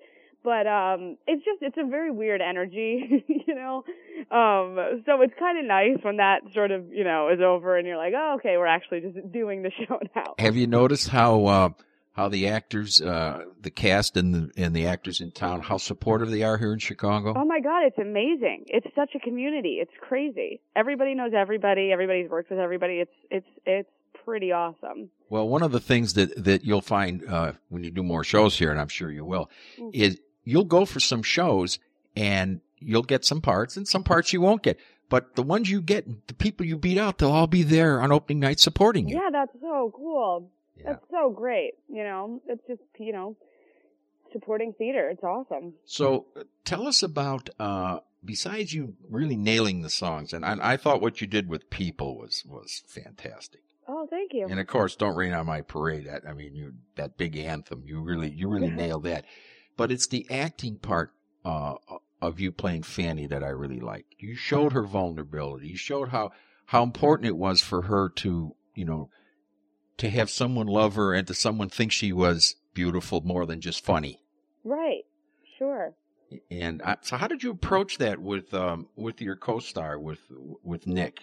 but 0.43 0.67
um, 0.67 1.17
it's 1.27 1.43
just 1.43 1.61
it's 1.61 1.77
a 1.77 1.85
very 1.85 2.11
weird 2.11 2.41
energy, 2.41 3.25
you 3.47 3.55
know. 3.55 3.83
Um, 4.31 5.03
so 5.05 5.21
it's 5.21 5.33
kind 5.37 5.59
of 5.59 5.65
nice 5.65 5.97
when 6.01 6.17
that 6.17 6.41
sort 6.53 6.71
of 6.71 6.91
you 6.93 7.03
know 7.03 7.29
is 7.29 7.39
over 7.41 7.77
and 7.77 7.85
you're 7.85 7.97
like, 7.97 8.13
oh 8.15 8.35
okay, 8.39 8.55
we're 8.57 8.67
actually 8.67 9.01
just 9.01 9.31
doing 9.31 9.63
the 9.63 9.71
show 9.87 9.99
now. 10.15 10.35
Have 10.39 10.55
you 10.55 10.65
noticed 10.67 11.09
how 11.09 11.45
uh, 11.45 11.69
how 12.17 12.27
the 12.27 12.47
actors, 12.47 12.99
uh, 12.99 13.43
the 13.61 13.69
cast, 13.69 14.17
and 14.17 14.33
the 14.33 14.51
and 14.57 14.75
the 14.75 14.87
actors 14.87 15.21
in 15.21 15.31
town, 15.31 15.61
how 15.61 15.77
supportive 15.77 16.29
they 16.31 16.41
are 16.43 16.57
here 16.57 16.73
in 16.73 16.79
Chicago? 16.79 17.33
Oh 17.37 17.45
my 17.45 17.59
god, 17.61 17.83
it's 17.85 17.97
amazing. 17.99 18.65
It's 18.67 18.87
such 18.95 19.11
a 19.15 19.19
community. 19.19 19.77
It's 19.79 19.91
crazy. 20.01 20.59
Everybody 20.75 21.13
knows 21.13 21.31
everybody. 21.37 21.91
Everybody's 21.93 22.29
worked 22.29 22.49
with 22.49 22.59
everybody. 22.59 22.95
It's 22.95 23.11
it's 23.29 23.47
it's 23.65 23.89
pretty 24.25 24.51
awesome. 24.51 25.09
Well, 25.29 25.47
one 25.47 25.61
of 25.61 25.71
the 25.71 25.79
things 25.79 26.15
that 26.15 26.43
that 26.43 26.65
you'll 26.65 26.81
find 26.81 27.23
uh, 27.29 27.51
when 27.69 27.83
you 27.83 27.91
do 27.91 28.01
more 28.03 28.23
shows 28.23 28.57
here, 28.57 28.71
and 28.71 28.79
I'm 28.81 28.89
sure 28.89 29.11
you 29.11 29.23
will, 29.23 29.49
Mm. 29.79 29.91
is 29.93 30.19
you'll 30.43 30.65
go 30.65 30.85
for 30.85 30.99
some 30.99 31.21
shows 31.21 31.77
and 32.15 32.61
you'll 32.79 33.03
get 33.03 33.25
some 33.25 33.41
parts, 33.41 33.77
and 33.77 33.87
some 33.87 34.03
parts 34.03 34.33
you 34.33 34.41
won't 34.41 34.63
get. 34.63 34.79
But 35.09 35.35
the 35.35 35.43
ones 35.43 35.69
you 35.69 35.81
get, 35.81 36.27
the 36.27 36.33
people 36.33 36.65
you 36.65 36.77
beat 36.77 36.97
out, 36.97 37.19
they'll 37.19 37.31
all 37.31 37.47
be 37.47 37.63
there 37.63 38.01
on 38.01 38.11
opening 38.11 38.39
night 38.41 38.59
supporting 38.59 39.07
you. 39.07 39.15
Yeah, 39.15 39.29
that's 39.31 39.53
so 39.61 39.91
cool. 39.95 40.49
Yeah. 40.77 40.93
That's 40.93 41.05
so 41.09 41.29
great. 41.29 41.73
You 41.89 42.03
know, 42.03 42.41
it's 42.47 42.65
just 42.67 42.81
you 42.99 43.13
know, 43.13 43.35
supporting 44.31 44.73
theater. 44.73 45.09
It's 45.09 45.23
awesome. 45.23 45.73
So 45.85 46.27
uh, 46.35 46.43
tell 46.65 46.87
us 46.87 47.03
about 47.03 47.49
uh 47.59 47.99
besides 48.23 48.73
you 48.73 48.95
really 49.09 49.37
nailing 49.37 49.81
the 49.81 49.89
songs, 49.89 50.33
and 50.33 50.43
I, 50.45 50.73
I 50.73 50.77
thought 50.77 51.01
what 51.01 51.21
you 51.21 51.27
did 51.27 51.47
with 51.47 51.69
people 51.69 52.17
was 52.17 52.43
was 52.47 52.83
fantastic. 52.87 53.61
Oh, 53.87 54.05
thank 54.09 54.33
you. 54.33 54.47
And 54.49 54.59
of 54.59 54.67
course, 54.67 54.95
"Don't 54.95 55.15
Rain 55.15 55.33
on 55.33 55.45
My 55.45 55.61
Parade." 55.61 56.07
That 56.07 56.23
I 56.27 56.33
mean, 56.33 56.55
you 56.55 56.73
that 56.95 57.17
big 57.17 57.37
anthem, 57.37 57.83
you 57.85 58.01
really 58.01 58.29
you 58.29 58.49
really 58.49 58.69
nailed 58.69 59.03
that. 59.03 59.25
But 59.77 59.91
it's 59.91 60.07
the 60.07 60.27
acting 60.29 60.77
part 60.77 61.13
uh, 61.45 61.75
of 62.21 62.39
you 62.39 62.51
playing 62.51 62.83
Fanny 62.83 63.27
that 63.27 63.43
I 63.43 63.49
really 63.49 63.79
liked. 63.79 64.15
You 64.19 64.35
showed 64.35 64.73
her 64.73 64.83
vulnerability. 64.83 65.67
You 65.69 65.77
showed 65.77 66.09
how 66.09 66.31
how 66.65 66.83
important 66.83 67.27
it 67.27 67.37
was 67.37 67.61
for 67.61 67.83
her 67.83 68.09
to 68.09 68.55
you 68.75 68.85
know 68.85 69.09
to 69.97 70.09
have 70.09 70.29
someone 70.29 70.67
love 70.67 70.95
her 70.95 71.13
and 71.13 71.27
to 71.27 71.33
someone 71.33 71.69
think 71.69 71.91
she 71.91 72.13
was 72.13 72.55
beautiful 72.73 73.21
more 73.21 73.45
than 73.45 73.61
just 73.61 73.83
funny. 73.83 74.21
Right. 74.63 75.05
Sure. 75.57 75.93
And 76.51 76.81
I, 76.81 76.97
so, 77.01 77.17
how 77.17 77.27
did 77.27 77.41
you 77.41 77.51
approach 77.51 77.97
that 77.99 78.19
with 78.19 78.53
um, 78.53 78.87
with 78.95 79.21
your 79.21 79.35
co-star 79.35 79.97
with 79.97 80.19
with 80.61 80.85
Nick, 80.85 81.21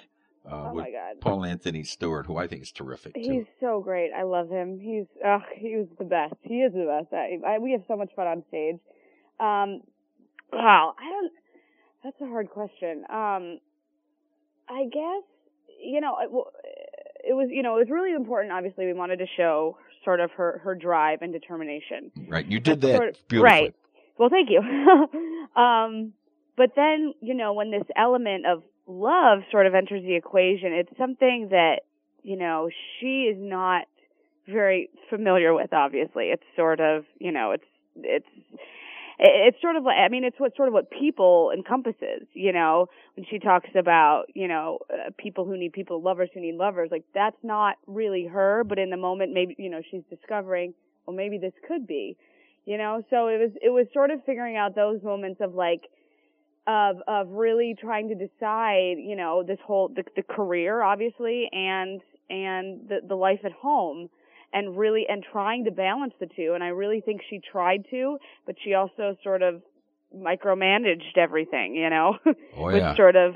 uh, 0.51 0.69
oh 0.69 0.73
with 0.73 0.85
my 0.85 0.91
god. 0.91 1.21
Paul 1.21 1.45
Anthony 1.45 1.85
Stewart, 1.85 2.27
who 2.27 2.39
I 2.39 2.47
think 2.47 2.63
is 2.63 2.73
terrific 2.73 3.15
too. 3.15 3.21
He's 3.21 3.45
so 3.61 3.81
great. 3.81 4.13
I 4.17 4.23
love 4.23 4.49
him. 4.49 4.81
He's 4.81 5.05
ugh, 5.25 5.43
he 5.55 5.77
was 5.77 5.89
the 5.99 6.05
best. 6.05 6.35
He 6.41 6.63
is 6.63 6.73
the 6.73 6.87
best. 6.87 7.13
I, 7.13 7.39
I 7.47 7.59
we 7.59 7.73
have 7.73 7.83
so 7.87 7.97
much 7.97 8.11
fun 8.17 8.27
on 8.27 8.45
stage. 8.49 8.77
Um, 9.39 9.83
wow, 10.53 10.95
I 10.99 11.11
don't. 11.11 11.33
That's 12.03 12.21
a 12.23 12.27
hard 12.27 12.49
question. 12.49 13.05
Um, 13.11 13.59
I 14.69 14.85
guess 14.91 15.23
you 15.83 16.01
know 16.01 16.17
it, 17.27 17.35
was 17.35 17.49
you 17.51 17.63
know 17.63 17.77
it 17.77 17.81
was 17.81 17.91
really 17.91 18.13
important. 18.13 18.53
Obviously, 18.53 18.87
we 18.87 18.93
wanted 18.93 19.19
to 19.19 19.27
show 19.37 19.77
sort 20.05 20.21
of 20.21 20.31
her 20.33 20.61
her 20.65 20.75
drive 20.75 21.23
and 21.23 21.33
determination. 21.33 22.11
Right, 22.29 22.47
you 22.47 22.61
did 22.61 22.81
that 22.83 22.97
sort 22.97 23.09
of- 23.11 23.29
beautifully. 23.29 23.61
Right. 23.61 23.75
Well, 24.19 24.29
thank 24.29 24.49
you. 24.49 24.61
um, 25.61 26.13
but 26.57 26.71
then, 26.77 27.15
you 27.21 27.35
know, 27.35 27.53
when 27.53 27.71
this 27.71 27.87
element 27.97 28.47
of 28.47 28.63
love 28.87 29.41
sort 29.51 29.67
of 29.67 29.75
enters 29.75 30.03
the 30.03 30.15
equation, 30.15 30.73
it's 30.73 30.97
something 30.97 31.49
that, 31.51 31.81
you 32.23 32.37
know, 32.37 32.69
she 33.01 33.25
is 33.25 33.37
not 33.39 33.87
very 34.47 34.91
familiar 35.11 35.53
with, 35.55 35.73
obviously. 35.73 36.27
It's 36.27 36.45
sort 36.55 36.81
of, 36.81 37.05
you 37.19 37.33
know, 37.33 37.53
it's, 37.53 37.65
it's, 37.97 38.27
it's 39.19 39.61
sort 39.61 39.77
of 39.77 39.85
like, 39.85 39.97
I 39.97 40.09
mean, 40.09 40.25
it's 40.25 40.39
what 40.39 40.57
sort 40.57 40.69
of 40.69 40.75
what 40.75 40.91
people 40.91 41.53
encompasses, 41.55 42.27
you 42.33 42.53
know, 42.53 42.89
when 43.17 43.25
she 43.31 43.39
talks 43.39 43.69
about, 43.77 44.25
you 44.35 44.49
know, 44.49 44.79
uh, 44.93 45.11
people 45.17 45.45
who 45.45 45.57
need 45.57 45.73
people, 45.73 46.03
lovers 46.03 46.31
who 46.35 46.41
need 46.41 46.57
lovers, 46.57 46.89
like 46.91 47.05
that's 47.15 47.37
not 47.43 47.77
really 47.87 48.27
her, 48.27 48.65
but 48.65 48.79
in 48.79 48.91
the 48.91 48.97
moment, 48.97 49.33
maybe, 49.33 49.55
you 49.59 49.71
know, 49.71 49.81
she's 49.91 50.03
discovering, 50.11 50.75
well, 51.07 51.17
maybe 51.17 51.39
this 51.39 51.53
could 51.69 51.87
be, 51.87 52.17
you 52.65 52.77
know, 52.77 53.05
so 53.11 53.29
it 53.29 53.39
was, 53.39 53.51
it 53.63 53.71
was 53.71 53.87
sort 53.93 54.11
of 54.11 54.25
figuring 54.25 54.57
out 54.57 54.75
those 54.75 55.03
moments 55.03 55.41
of 55.41 55.55
like, 55.55 55.83
of, 56.67 56.97
of 57.07 57.29
really 57.29 57.77
trying 57.79 58.09
to 58.09 58.15
decide, 58.15 58.97
you 58.99 59.15
know, 59.17 59.45
this 59.47 59.59
whole, 59.65 59.89
the, 59.89 60.03
the 60.17 60.23
career, 60.23 60.83
obviously, 60.83 61.49
and, 61.53 62.01
and 62.31 62.89
the, 62.89 63.01
the 63.07 63.15
life 63.15 63.41
at 63.45 63.53
home 63.53 64.09
and 64.55 64.79
really 64.79 65.05
and 65.09 65.23
trying 65.31 65.65
to 65.65 65.71
balance 65.73 66.15
the 66.21 66.27
two 66.27 66.53
and 66.55 66.65
I 66.65 66.69
really 66.69 67.01
think 67.03 67.21
she 67.29 67.41
tried 67.41 67.85
to 67.91 68.19
but 68.47 68.57
she 68.65 68.73
also 68.75 69.17
sort 69.23 69.43
of 69.43 69.63
micromanaged 70.17 71.17
everything, 71.19 71.75
you 71.75 71.91
know, 71.91 72.19
Oh 72.57 72.65
which 72.73 72.97
sort 72.97 73.17
of 73.17 73.35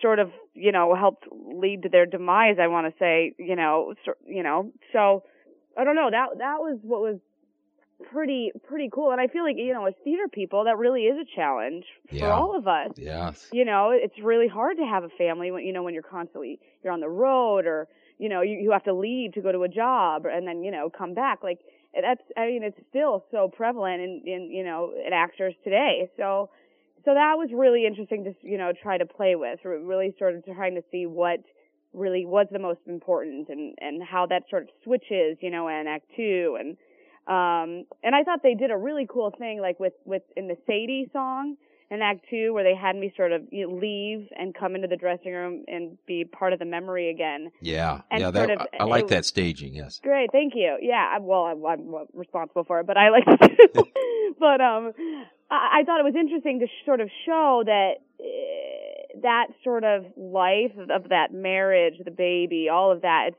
sort 0.00 0.18
of 0.18 0.30
you 0.54 0.72
know 0.72 0.94
helped 0.94 1.24
lead 1.32 1.82
to 1.82 1.88
their 1.88 2.06
demise. 2.06 2.56
I 2.60 2.68
want 2.68 2.86
to 2.86 2.98
say, 2.98 3.34
you 3.38 3.56
know, 3.56 3.94
so, 4.04 4.12
you 4.26 4.42
know, 4.42 4.72
so 4.92 5.24
I 5.76 5.84
don't 5.84 5.96
know. 5.96 6.10
That 6.10 6.38
that 6.38 6.58
was 6.60 6.78
what 6.82 7.00
was 7.00 7.18
pretty 8.12 8.52
pretty 8.68 8.90
cool, 8.92 9.10
and 9.12 9.20
I 9.20 9.28
feel 9.28 9.42
like 9.44 9.56
you 9.56 9.72
know, 9.72 9.86
as 9.86 9.94
theater 10.04 10.28
people, 10.30 10.64
that 10.64 10.76
really 10.78 11.02
is 11.02 11.16
a 11.18 11.36
challenge 11.36 11.84
for 12.18 12.28
Yeah. 12.28 12.34
all 12.34 12.56
of 12.56 12.66
us 12.66 12.92
Yes. 12.96 13.50
you 13.52 13.64
know 13.64 13.90
it's 13.90 14.18
really 14.22 14.48
hard 14.48 14.76
to 14.78 14.84
have 14.84 15.04
a 15.04 15.08
family 15.18 15.50
when 15.50 15.64
you 15.64 15.72
know 15.72 15.82
when 15.82 15.94
you're 15.94 16.02
constantly 16.02 16.58
you're 16.82 16.92
on 16.92 17.00
the 17.00 17.08
road 17.08 17.66
or 17.66 17.88
you 18.22 18.28
know 18.28 18.40
you, 18.40 18.56
you 18.58 18.70
have 18.70 18.84
to 18.84 18.94
leave 18.94 19.32
to 19.32 19.40
go 19.40 19.50
to 19.50 19.64
a 19.64 19.68
job 19.68 20.24
and 20.26 20.46
then 20.46 20.62
you 20.62 20.70
know 20.70 20.88
come 20.88 21.12
back. 21.12 21.42
Like 21.42 21.58
that's 21.94 22.22
i 22.38 22.46
mean 22.46 22.62
it's 22.62 22.78
still 22.88 23.24
so 23.30 23.50
prevalent 23.54 24.00
in 24.00 24.22
in 24.24 24.50
you 24.50 24.64
know 24.64 24.92
in 25.06 25.12
actors 25.12 25.54
today. 25.64 26.08
So 26.16 26.50
so 27.04 27.14
that 27.14 27.34
was 27.36 27.50
really 27.52 27.84
interesting 27.84 28.24
to 28.24 28.32
you 28.42 28.58
know 28.58 28.72
try 28.80 28.96
to 28.96 29.06
play 29.06 29.34
with. 29.34 29.58
Really 29.64 30.14
sort 30.18 30.36
of 30.36 30.44
trying 30.44 30.76
to 30.76 30.82
see 30.92 31.06
what 31.06 31.40
really 31.92 32.24
was 32.24 32.46
the 32.52 32.58
most 32.58 32.80
important 32.86 33.48
and 33.48 33.74
and 33.80 34.02
how 34.02 34.26
that 34.26 34.44
sort 34.48 34.62
of 34.62 34.68
switches 34.84 35.36
you 35.40 35.50
know 35.50 35.68
in 35.68 35.86
act 35.86 36.06
2 36.16 36.56
and 36.58 36.70
um 37.28 37.84
and 38.02 38.14
i 38.14 38.22
thought 38.24 38.40
they 38.42 38.54
did 38.54 38.70
a 38.70 38.76
really 38.76 39.06
cool 39.06 39.30
thing 39.38 39.60
like 39.60 39.78
with 39.78 39.92
with 40.06 40.22
in 40.34 40.48
the 40.48 40.56
sadie 40.66 41.08
song 41.12 41.56
in 41.92 42.00
Act 42.02 42.24
Two, 42.30 42.54
where 42.54 42.64
they 42.64 42.74
had 42.74 42.96
me 42.96 43.12
sort 43.16 43.32
of 43.32 43.42
you 43.50 43.68
know, 43.68 43.74
leave 43.76 44.26
and 44.38 44.54
come 44.54 44.74
into 44.74 44.88
the 44.88 44.96
dressing 44.96 45.32
room 45.32 45.64
and 45.68 45.98
be 46.06 46.24
part 46.24 46.52
of 46.52 46.58
the 46.58 46.64
memory 46.64 47.10
again. 47.10 47.50
Yeah. 47.60 48.00
And 48.10 48.20
yeah. 48.20 48.30
That 48.30 48.50
of- 48.50 48.58
I, 48.60 48.66
I 48.80 48.84
like 48.84 49.04
it- 49.04 49.08
that 49.10 49.24
staging. 49.26 49.74
Yes. 49.74 50.00
Great, 50.02 50.32
thank 50.32 50.54
you. 50.56 50.78
Yeah, 50.80 51.06
I- 51.14 51.18
well, 51.20 51.42
I'm, 51.44 51.64
I'm 51.64 52.06
responsible 52.14 52.64
for 52.64 52.80
it, 52.80 52.86
but 52.86 52.96
I 52.96 53.10
like 53.10 53.24
it 53.26 53.74
too. 53.74 53.84
but 54.40 54.60
um, 54.60 54.92
I, 55.50 55.80
I 55.80 55.84
thought 55.84 56.00
it 56.00 56.04
was 56.04 56.14
interesting 56.18 56.60
to 56.60 56.66
sh- 56.66 56.86
sort 56.86 57.00
of 57.00 57.10
show 57.26 57.62
that 57.66 57.92
uh, 58.20 59.20
that 59.22 59.48
sort 59.62 59.84
of 59.84 60.06
life 60.16 60.72
of, 60.78 60.90
of 60.90 61.08
that 61.10 61.32
marriage, 61.32 61.94
the 62.02 62.10
baby, 62.10 62.68
all 62.72 62.90
of 62.90 63.02
that. 63.02 63.28
It's 63.28 63.36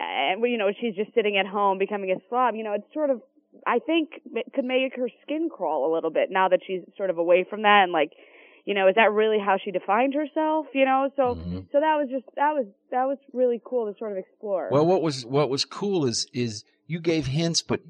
and 0.00 0.40
you 0.48 0.56
know 0.58 0.70
she's 0.80 0.94
just 0.94 1.12
sitting 1.14 1.36
at 1.36 1.46
home 1.46 1.78
becoming 1.78 2.12
a 2.12 2.20
slob. 2.28 2.54
You 2.54 2.62
know, 2.62 2.74
it's 2.74 2.86
sort 2.94 3.10
of 3.10 3.20
I 3.68 3.78
think 3.80 4.20
it 4.34 4.46
could 4.54 4.64
make 4.64 4.96
her 4.96 5.08
skin 5.22 5.48
crawl 5.50 5.92
a 5.92 5.94
little 5.94 6.10
bit 6.10 6.30
now 6.30 6.48
that 6.48 6.60
she's 6.66 6.80
sort 6.96 7.10
of 7.10 7.18
away 7.18 7.44
from 7.48 7.62
that 7.62 7.82
and 7.84 7.92
like, 7.92 8.12
you 8.64 8.74
know, 8.74 8.88
is 8.88 8.94
that 8.96 9.12
really 9.12 9.38
how 9.38 9.56
she 9.62 9.70
defined 9.70 10.14
herself? 10.14 10.66
You 10.74 10.84
know, 10.86 11.10
so 11.16 11.34
Mhm. 11.36 11.66
so 11.72 11.80
that 11.80 11.96
was 11.96 12.08
just 12.10 12.24
that 12.36 12.52
was 12.54 12.66
that 12.90 13.04
was 13.04 13.18
really 13.32 13.60
cool 13.64 13.92
to 13.92 13.98
sort 13.98 14.12
of 14.12 14.18
explore. 14.18 14.68
Well, 14.72 14.86
what 14.86 15.02
was 15.02 15.24
what 15.26 15.50
was 15.50 15.64
cool 15.64 16.06
is 16.06 16.26
is 16.32 16.64
you 16.86 16.98
gave 17.00 17.26
hints, 17.26 17.62
but 17.62 17.80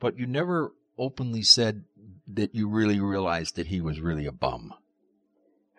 but 0.00 0.16
you 0.18 0.26
never 0.26 0.72
openly 0.98 1.42
said 1.42 1.84
that 2.28 2.54
you 2.54 2.68
really 2.68 3.00
realized 3.00 3.56
that 3.56 3.66
he 3.66 3.80
was 3.80 4.00
really 4.00 4.26
a 4.26 4.32
bum. 4.32 4.72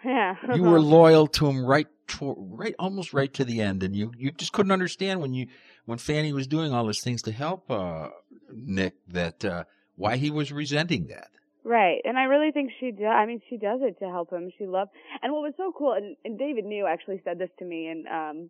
yeah, 0.03 0.35
You 0.53 0.63
were 0.63 0.79
loyal 0.97 1.27
to 1.27 1.47
him 1.47 1.65
right 1.65 1.88
to, 2.07 2.35
right 2.38 2.75
almost 2.77 3.13
right 3.13 3.33
to 3.33 3.43
the 3.43 3.62
end, 3.62 3.83
and 3.83 3.95
you 3.95 4.12
you 4.17 4.31
just 4.31 4.53
couldn't 4.53 4.71
understand 4.71 5.21
when 5.21 5.33
you 5.33 5.47
when 5.85 5.97
Fanny 5.97 6.33
was 6.33 6.47
doing 6.47 6.74
all 6.74 6.85
these 6.85 7.01
things 7.01 7.21
to 7.24 7.31
help 7.31 7.69
uh, 7.71 8.09
Nick 8.55 8.95
that 9.07 9.43
uh, 9.45 9.63
why 9.95 10.17
he 10.17 10.31
was 10.31 10.51
resenting 10.51 11.07
that. 11.07 11.29
Right, 11.63 12.00
and 12.05 12.17
I 12.17 12.25
really 12.25 12.51
think 12.51 12.71
she 12.79 12.91
does. 12.91 13.07
I 13.07 13.25
mean, 13.25 13.41
she 13.50 13.57
does 13.57 13.79
it 13.81 13.97
to 14.00 14.05
help 14.05 14.31
him. 14.31 14.51
She 14.57 14.67
loved, 14.67 14.91
and 15.24 15.33
what 15.33 15.41
was 15.41 15.53
so 15.57 15.74
cool, 15.75 15.93
and, 15.93 16.15
and 16.24 16.38
David 16.38 16.63
New 16.65 16.85
actually 16.85 17.21
said 17.24 17.39
this 17.39 17.50
to 17.59 17.65
me 17.65 17.89
in 17.89 18.05
um 18.07 18.50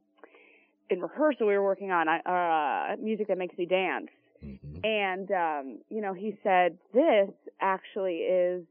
in 0.89 1.01
rehearsal. 1.01 1.47
We 1.47 1.53
were 1.53 1.63
working 1.63 1.91
on 1.91 2.07
uh 2.09 2.95
music 3.01 3.29
that 3.29 3.38
makes 3.38 3.57
me 3.57 3.65
dance, 3.65 4.09
hmm 4.41 4.55
and 4.83 5.31
um, 5.31 5.79
you 5.89 6.01
know, 6.01 6.13
he 6.13 6.38
said 6.43 6.77
this 6.93 7.29
actually 7.62 8.17
is 8.17 8.63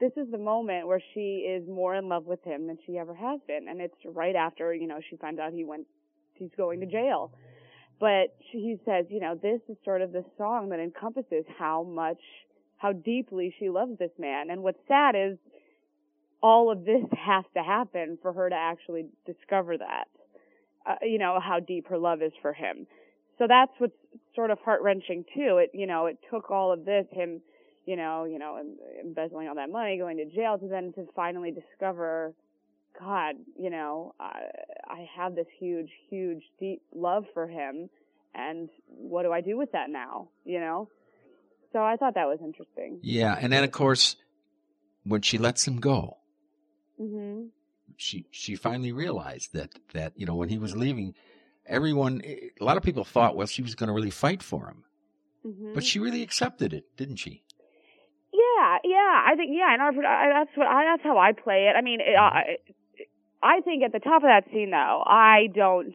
this 0.00 0.12
is 0.16 0.30
the 0.32 0.38
moment 0.38 0.86
where 0.86 1.02
she 1.12 1.46
is 1.46 1.68
more 1.68 1.94
in 1.94 2.08
love 2.08 2.24
with 2.26 2.42
him 2.42 2.66
than 2.66 2.78
she 2.86 2.98
ever 2.98 3.14
has 3.14 3.40
been, 3.46 3.68
and 3.68 3.80
it's 3.80 3.94
right 4.06 4.34
after 4.34 4.74
you 4.74 4.86
know 4.86 4.98
she 5.10 5.16
finds 5.16 5.38
out 5.38 5.52
he 5.52 5.64
went 5.64 5.86
he's 6.34 6.50
going 6.56 6.80
to 6.80 6.86
jail. 6.86 7.32
But 8.00 8.34
she, 8.50 8.58
he 8.58 8.80
says, 8.84 9.06
you 9.08 9.20
know, 9.20 9.34
this 9.34 9.60
is 9.68 9.76
sort 9.84 10.02
of 10.02 10.12
the 10.12 10.24
song 10.36 10.70
that 10.70 10.80
encompasses 10.80 11.44
how 11.58 11.84
much, 11.84 12.20
how 12.76 12.92
deeply 12.92 13.54
she 13.58 13.70
loves 13.70 13.98
this 13.98 14.10
man. 14.18 14.50
And 14.50 14.62
what's 14.62 14.78
sad 14.88 15.14
is 15.16 15.38
all 16.42 16.70
of 16.70 16.84
this 16.84 17.04
has 17.18 17.44
to 17.56 17.62
happen 17.62 18.18
for 18.20 18.32
her 18.32 18.50
to 18.50 18.56
actually 18.56 19.06
discover 19.26 19.78
that, 19.78 20.04
uh, 20.86 20.96
you 21.02 21.18
know, 21.18 21.38
how 21.40 21.60
deep 21.60 21.88
her 21.88 21.98
love 21.98 22.20
is 22.22 22.32
for 22.42 22.52
him. 22.52 22.86
So 23.38 23.46
that's 23.48 23.72
what's 23.78 23.96
sort 24.34 24.50
of 24.50 24.58
heart 24.60 24.82
wrenching 24.82 25.24
too. 25.34 25.58
It, 25.58 25.70
you 25.72 25.86
know, 25.86 26.06
it 26.06 26.18
took 26.30 26.50
all 26.50 26.72
of 26.72 26.84
this, 26.84 27.06
him, 27.10 27.40
you 27.86 27.96
know, 27.96 28.24
you 28.24 28.38
know, 28.38 28.60
embezzling 29.00 29.48
all 29.48 29.56
that 29.56 29.70
money, 29.70 29.98
going 29.98 30.18
to 30.18 30.24
jail, 30.26 30.58
to 30.58 30.68
then 30.68 30.92
to 30.94 31.06
finally 31.16 31.50
discover, 31.50 32.32
God, 32.98 33.36
you 33.58 33.70
know, 33.70 34.14
I, 34.20 34.42
I 34.88 35.08
have 35.16 35.34
this 35.34 35.46
huge, 35.58 35.90
huge, 36.08 36.42
deep 36.60 36.82
love 36.94 37.24
for 37.34 37.48
him, 37.48 37.90
and 38.34 38.68
what 38.86 39.22
do 39.24 39.32
I 39.32 39.40
do 39.40 39.56
with 39.56 39.72
that 39.72 39.90
now? 39.90 40.28
You 40.44 40.60
know. 40.60 40.88
So 41.72 41.82
I 41.82 41.96
thought 41.96 42.14
that 42.14 42.26
was 42.28 42.38
interesting. 42.42 43.00
Yeah, 43.02 43.36
and 43.40 43.52
then 43.52 43.64
of 43.64 43.72
course, 43.72 44.14
when 45.04 45.22
she 45.22 45.38
lets 45.38 45.66
him 45.66 45.80
go, 45.80 46.18
Mhm. 47.00 47.48
she 47.96 48.26
she 48.30 48.54
finally 48.54 48.92
realized 48.92 49.52
that 49.54 49.70
that 49.92 50.12
you 50.16 50.24
know 50.24 50.36
when 50.36 50.48
he 50.48 50.58
was 50.58 50.76
leaving, 50.76 51.14
everyone 51.66 52.22
a 52.24 52.50
lot 52.64 52.76
of 52.76 52.82
people 52.84 53.02
thought 53.04 53.34
well 53.36 53.48
she 53.48 53.62
was 53.62 53.74
going 53.74 53.88
to 53.88 53.92
really 53.92 54.10
fight 54.10 54.40
for 54.42 54.68
him, 54.68 54.84
Mhm. 55.44 55.74
but 55.74 55.82
she 55.82 55.98
really 55.98 56.22
accepted 56.22 56.72
it, 56.72 56.96
didn't 56.96 57.16
she? 57.16 57.42
Yeah, 58.32 58.78
yeah. 58.84 59.22
I 59.26 59.34
think 59.36 59.50
yeah, 59.52 59.72
and 59.74 59.82
I, 59.82 59.88
I, 59.88 60.28
that's 60.44 60.56
what 60.56 60.66
I, 60.68 60.84
that's 60.84 61.02
how 61.02 61.18
I 61.18 61.32
play 61.32 61.66
it. 61.68 61.74
I 61.76 61.82
mean, 61.82 62.00
it, 62.00 62.16
I, 62.16 62.58
I 63.44 63.60
think 63.60 63.84
at 63.84 63.92
the 63.92 64.00
top 64.00 64.24
of 64.24 64.28
that 64.28 64.50
scene 64.52 64.70
though, 64.72 65.04
I 65.06 65.48
don't. 65.54 65.94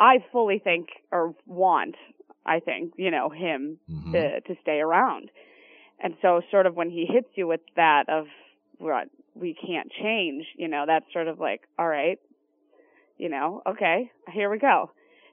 I 0.00 0.24
fully 0.32 0.58
think 0.58 0.88
or 1.12 1.34
want. 1.46 1.96
I 2.46 2.60
think 2.60 2.94
you 2.96 3.10
know 3.10 3.30
him 3.30 3.78
Mhm. 3.90 4.12
to 4.12 4.40
to 4.42 4.56
stay 4.62 4.80
around, 4.80 5.30
and 6.00 6.16
so 6.22 6.42
sort 6.50 6.66
of 6.66 6.76
when 6.76 6.90
he 6.90 7.06
hits 7.06 7.28
you 7.36 7.46
with 7.46 7.60
that 7.76 8.08
of 8.08 8.26
what 8.78 9.08
we 9.34 9.54
can't 9.54 9.90
change, 9.92 10.46
you 10.56 10.68
know, 10.68 10.84
that's 10.86 11.12
sort 11.12 11.28
of 11.28 11.40
like 11.40 11.62
all 11.78 11.88
right, 11.88 12.18
you 13.18 13.28
know, 13.28 13.62
okay, 13.66 14.10
here 14.32 14.50
we 14.50 14.58
go. 14.58 14.90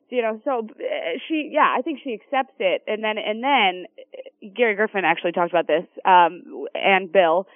You 0.10 0.22
know, 0.22 0.42
so 0.46 0.60
uh, 0.60 1.18
she, 1.28 1.50
yeah, 1.52 1.74
I 1.78 1.82
think 1.82 2.00
she 2.04 2.14
accepts 2.14 2.56
it, 2.60 2.84
and 2.88 3.04
then 3.04 3.18
and 3.18 3.44
then 3.44 3.86
uh, 4.00 4.48
Gary 4.56 4.76
Griffin 4.76 5.04
actually 5.06 5.32
talked 5.34 5.52
about 5.52 5.68
this, 5.68 5.86
um, 6.06 6.68
and 6.76 7.12
Bill, 7.12 7.48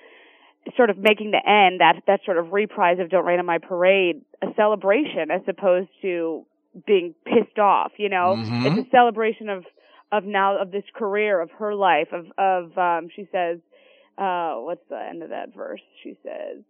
sort 0.75 0.89
of 0.89 0.98
making 0.98 1.32
the 1.32 1.42
end 1.46 1.80
that 1.82 2.01
that 2.08 2.22
sort 2.25 2.38
of 2.38 2.51
reprise 2.54 3.00
of 3.00 3.10
"Don't 3.10 3.25
Rain 3.25 3.39
on 3.39 3.46
My 3.46 3.58
Parade" 3.58 4.22
a 4.42 4.48
celebration 4.56 5.32
as 5.32 5.42
opposed 5.48 5.89
to 6.01 6.46
being 6.86 7.16
pissed 7.25 7.58
off. 7.60 7.94
You 7.98 8.10
know, 8.10 8.36
Mhm. 8.38 8.66
it's 8.66 8.88
a 8.88 8.89
celebration 8.92 9.50
of 9.50 9.66
of 10.12 10.25
now 10.25 10.58
of 10.58 10.72
this 10.72 10.84
career 10.94 11.39
of 11.39 11.51
her 11.51 11.75
life 11.75 12.12
of 12.12 12.32
of 12.38 12.78
um 12.78 13.10
she 13.16 13.28
says 13.32 13.60
uh 14.18 14.56
what's 14.56 14.86
the 14.89 15.00
end 15.00 15.22
of 15.24 15.30
that 15.30 15.54
verse 15.54 15.82
she 16.04 16.16
says 16.24 16.63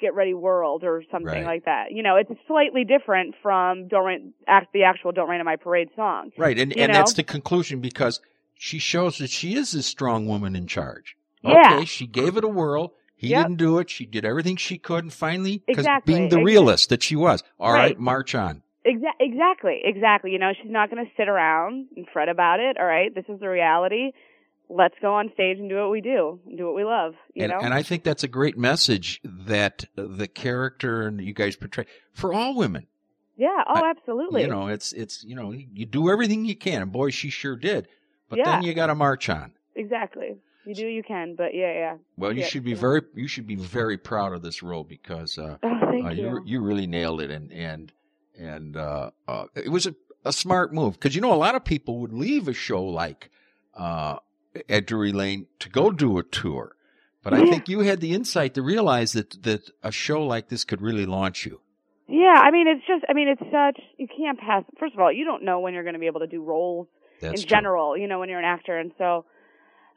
get 0.00 0.14
ready 0.14 0.32
world 0.32 0.82
or 0.82 1.02
something 1.10 1.26
Right. 1.26 1.44
like 1.44 1.64
that 1.66 1.92
you 1.92 2.02
know 2.02 2.16
it's 2.16 2.30
slightly 2.46 2.84
different 2.84 3.34
from 3.42 3.88
don't 3.88 4.06
rain 4.06 4.32
act 4.46 4.72
the 4.72 4.84
actual 4.84 5.12
don't 5.12 5.28
rain 5.28 5.40
on 5.40 5.44
my 5.46 5.56
parade 5.56 5.90
song 5.94 6.32
Right, 6.38 6.58
and 6.58 6.74
You 6.74 6.82
and 6.84 6.94
that's 6.94 7.12
the 7.12 7.22
conclusion 7.22 7.80
because 7.80 8.20
she 8.54 8.78
shows 8.78 9.18
that 9.18 9.28
she 9.28 9.54
is 9.56 9.74
a 9.74 9.82
strong 9.82 10.26
woman 10.26 10.56
in 10.56 10.66
charge. 10.66 11.16
Yeah. 11.42 11.76
Okay, 11.76 11.84
she 11.84 12.06
gave 12.06 12.36
it 12.38 12.44
a 12.44 12.48
whirl. 12.48 12.94
He 13.20 13.28
Yep. 13.28 13.42
didn't 13.44 13.56
do 13.58 13.78
it. 13.78 13.90
She 13.90 14.06
did 14.06 14.24
everything 14.24 14.56
she 14.56 14.78
could, 14.78 15.04
and 15.04 15.12
finally, 15.12 15.62
because 15.66 15.84
Exactly, 15.84 16.14
being 16.14 16.28
the 16.30 16.42
realist 16.42 16.88
that 16.88 17.02
she 17.02 17.16
was, 17.16 17.42
all 17.58 17.70
right, 17.72 17.78
Right. 17.88 17.98
march 17.98 18.34
on. 18.34 18.62
Exa- 18.86 19.12
exactly 19.20 19.82
exactly 19.84 20.30
you 20.32 20.38
know 20.38 20.52
she's 20.54 20.70
not 20.70 20.90
going 20.90 21.04
to 21.04 21.10
sit 21.14 21.28
around 21.28 21.88
and 21.96 22.06
fret 22.14 22.30
about 22.30 22.60
it 22.60 22.78
all 22.80 22.86
right 22.86 23.14
this 23.14 23.26
is 23.28 23.38
the 23.38 23.46
reality 23.46 24.12
let's 24.70 24.94
go 25.02 25.12
on 25.12 25.30
stage 25.34 25.58
and 25.58 25.68
do 25.68 25.76
what 25.76 25.90
we 25.90 26.00
do 26.00 26.40
and 26.46 26.56
do 26.56 26.64
what 26.64 26.74
we 26.74 26.82
love 26.82 27.12
you 27.34 27.42
and, 27.42 27.52
know 27.52 27.58
and 27.60 27.74
I 27.74 27.82
think 27.82 28.04
that's 28.04 28.24
a 28.24 28.28
great 28.28 28.56
message 28.56 29.20
that 29.22 29.84
the 29.96 30.26
character 30.26 31.02
and 31.06 31.20
you 31.20 31.34
guys 31.34 31.56
portray 31.56 31.84
for 32.14 32.32
all 32.32 32.56
women. 32.56 32.86
yeah 33.36 33.62
oh 33.68 33.82
I- 33.84 33.90
absolutely 33.90 34.40
You 34.44 34.48
know, 34.48 34.68
it's 34.68 34.92
it's 34.94 35.22
you 35.24 35.36
know 35.36 35.52
you 35.52 35.84
do 35.84 36.08
everything 36.10 36.46
you 36.46 36.56
can, 36.56 36.80
and 36.80 36.90
boy, 36.90 37.10
she 37.10 37.28
sure 37.28 37.56
did. 37.56 37.86
But 38.30 38.38
then 38.42 38.62
you 38.62 38.72
got 38.72 38.86
to 38.86 38.94
march 38.94 39.28
on. 39.28 39.52
exactly 39.76 40.36
you 40.70 40.74
do 40.74 40.86
you 40.86 41.02
can 41.02 41.34
but 41.36 41.54
yeah 41.54 41.72
yeah 41.72 41.96
Well, 42.16 42.32
you 42.32 42.40
Yeah, 42.40 42.46
should 42.46 42.64
be 42.64 42.74
know. 42.74 42.80
very 42.80 43.02
you 43.14 43.28
should 43.28 43.46
be 43.46 43.56
very 43.56 43.98
proud 43.98 44.32
of 44.32 44.42
this 44.42 44.62
role 44.62 44.84
because 44.84 45.38
uh, 45.38 45.56
oh 45.62 45.68
uh, 45.68 46.10
you 46.10 46.24
you 46.24 46.42
you 46.44 46.60
really 46.60 46.86
nailed 46.86 47.20
it, 47.20 47.30
and 47.30 47.52
and 47.52 47.92
and 48.38 48.76
uh, 48.76 49.10
uh, 49.28 49.44
it 49.54 49.70
was 49.70 49.86
a, 49.86 49.94
a 50.24 50.32
smart 50.32 50.72
move 50.72 50.94
because 50.94 51.14
you 51.14 51.20
know 51.20 51.32
a 51.32 51.42
lot 51.46 51.54
of 51.54 51.64
people 51.64 51.98
would 52.00 52.12
leave 52.12 52.48
a 52.48 52.54
show 52.54 52.82
like 52.84 53.30
uh, 53.74 54.16
at 54.68 54.86
Drury 54.86 55.12
Lane 55.12 55.46
to 55.58 55.68
go 55.68 55.90
do 55.90 56.18
a 56.18 56.22
tour, 56.22 56.74
but 57.22 57.32
I 57.34 57.40
think 57.50 57.68
you 57.68 57.80
had 57.80 58.00
the 58.00 58.12
insight 58.14 58.54
to 58.54 58.62
realize 58.62 59.12
that 59.12 59.42
that 59.42 59.62
a 59.82 59.92
show 59.92 60.20
like 60.34 60.48
this 60.48 60.64
could 60.64 60.80
really 60.82 61.06
launch 61.06 61.46
you. 61.46 61.60
Yeah, 62.12 62.40
I 62.42 62.50
mean, 62.50 62.66
it's 62.66 62.84
just, 62.88 63.04
I 63.08 63.12
mean, 63.12 63.28
it's 63.28 63.40
such, 63.52 63.78
you 63.96 64.08
can't 64.08 64.36
pass, 64.36 64.64
first 64.80 64.94
of 64.94 65.00
all, 65.00 65.12
you 65.12 65.24
don't 65.24 65.44
know 65.44 65.60
when 65.60 65.74
you're 65.74 65.84
going 65.84 65.94
to 65.94 66.00
be 66.00 66.08
able 66.08 66.18
to 66.20 66.26
do 66.26 66.42
roles 66.42 66.88
That's 67.20 67.42
in 67.42 67.46
true. 67.46 67.56
general, 67.56 67.96
you 67.96 68.08
know, 68.08 68.18
when 68.18 68.28
you're 68.28 68.40
an 68.40 68.44
actor. 68.44 68.76
And 68.76 68.90
so, 68.98 69.26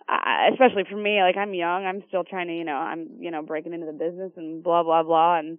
uh, 0.10 0.52
especially 0.52 0.84
for 0.90 0.98
me, 0.98 1.22
like 1.22 1.38
I'm 1.38 1.54
young, 1.54 1.86
I'm 1.86 2.04
still 2.08 2.24
trying 2.24 2.48
to, 2.48 2.54
you 2.54 2.64
know, 2.64 2.76
I'm, 2.76 3.08
you 3.20 3.32
know, 3.32 3.42
breaking 3.42 3.74
into 3.74 3.86
the 3.86 3.94
business 3.94 4.32
and 4.36 4.64
blah 4.64 4.84
blah 4.84 5.04
blah, 5.04 5.40
and 5.40 5.58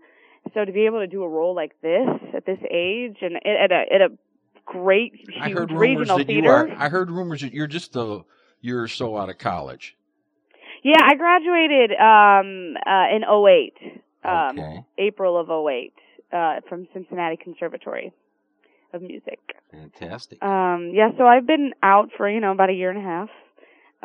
so 0.53 0.65
to 0.65 0.73
be 0.73 0.87
able 0.87 0.99
to 1.01 1.07
do 1.07 1.23
a 1.23 1.29
role 1.29 1.55
like 1.55 1.73
this 1.81 2.09
at 2.37 2.45
this 2.47 2.59
age 2.71 3.19
and 3.23 3.37
at 3.47 3.73
a 3.73 3.85
at 3.95 4.01
a 4.01 4.09
great 4.67 5.13
I 5.41 5.51
heard 5.51 5.71
rumors 5.71 5.99
regional 6.01 6.19
that 6.19 6.27
theater. 6.27 6.69
you 6.69 6.75
are. 6.75 6.79
I 6.79 6.89
heard 6.89 7.11
rumors 7.11 7.41
that 7.43 7.53
you're 7.55 7.67
just 7.67 7.97
a 7.97 8.25
year 8.61 8.83
or 8.83 8.89
so 8.89 9.17
out 9.17 9.29
of 9.31 9.39
college. 9.39 9.97
Yeah, 10.83 11.01
I 11.03 11.15
graduated 11.15 11.91
um 11.93 12.77
uh 12.87 13.15
in 13.15 13.25
'08. 13.25 13.75
Um 14.25 14.59
Okay. 14.59 14.85
April 14.99 15.39
of 15.39 15.49
'08 15.51 15.93
uh 16.33 16.61
from 16.69 16.87
Cincinnati 16.93 17.37
Conservatory 17.37 18.13
of 18.93 19.01
Music. 19.03 19.39
Fantastic. 19.71 20.43
Um 20.43 20.91
yeah, 20.95 21.11
so 21.17 21.27
I've 21.27 21.47
been 21.47 21.73
out 21.83 22.11
for, 22.17 22.29
you 22.29 22.41
know, 22.41 22.53
about 22.53 22.69
a 22.71 22.75
year 22.75 22.91
and 22.91 22.99
a 22.99 23.03
half. 23.03 23.29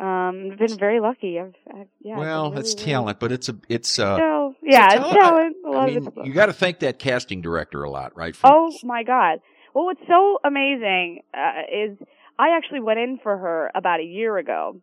Um 0.00 0.50
I've 0.52 0.58
been 0.58 0.78
very 0.78 1.00
lucky. 1.00 1.38
I've, 1.38 1.54
I've 1.72 1.86
yeah. 2.00 2.16
Well, 2.18 2.50
really, 2.50 2.60
it's 2.60 2.74
really- 2.74 2.84
talent, 2.92 3.20
but 3.20 3.32
it's 3.32 3.48
a 3.48 3.56
it's 3.68 3.98
uh. 3.98 4.16
So, 4.16 4.54
yeah, 4.62 4.94
it's 4.94 5.10
talent. 5.10 5.56
A 5.64 5.68
I 5.68 5.72
lot 5.72 5.88
mean, 5.88 6.08
you 6.24 6.32
got 6.32 6.46
to 6.46 6.52
thank 6.54 6.78
that 6.80 6.98
casting 6.98 7.40
director 7.42 7.82
a 7.82 7.90
lot, 7.90 8.16
right? 8.16 8.34
For- 8.34 8.46
Oh 8.50 8.72
my 8.82 9.02
god. 9.02 9.40
Well, 9.74 9.84
what's 9.84 10.00
so 10.08 10.38
amazing 10.44 11.22
uh, 11.34 11.62
is 11.72 11.98
I 12.38 12.56
actually 12.56 12.80
went 12.80 12.98
in 12.98 13.18
for 13.22 13.36
her 13.36 13.70
about 13.74 14.00
a 14.00 14.04
year 14.04 14.38
ago. 14.38 14.80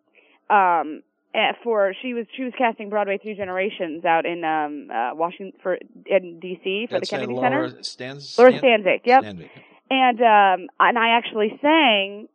Um 0.50 1.02
eh, 1.34 1.54
for 1.64 1.94
she 2.02 2.14
was 2.14 2.26
she 2.36 2.44
was 2.44 2.54
casting 2.58 2.90
Broadway 2.90 3.18
Three 3.22 3.36
Generations 3.36 4.06
out 4.06 4.26
in 4.26 4.44
um 4.44 4.90
uh 4.96 5.16
Washington 5.16 5.60
for 5.64 5.78
in 6.06 6.40
DC 6.40 6.90
for 6.90 7.00
That's 7.00 7.10
the 7.10 7.16
uh, 7.16 7.20
Kennedy 7.20 7.34
Laura 7.34 7.70
Center. 7.70 7.84
Stans- 7.84 8.38
Laura 8.38 8.58
Stan- 8.58 8.84
Stanczyk, 8.84 9.02
yep. 9.06 9.24
Stanczyk. 9.24 9.50
And 9.90 10.20
um 10.22 10.70
and 10.80 10.98
I 10.98 11.18
actually 11.18 11.58
sang 11.62 12.28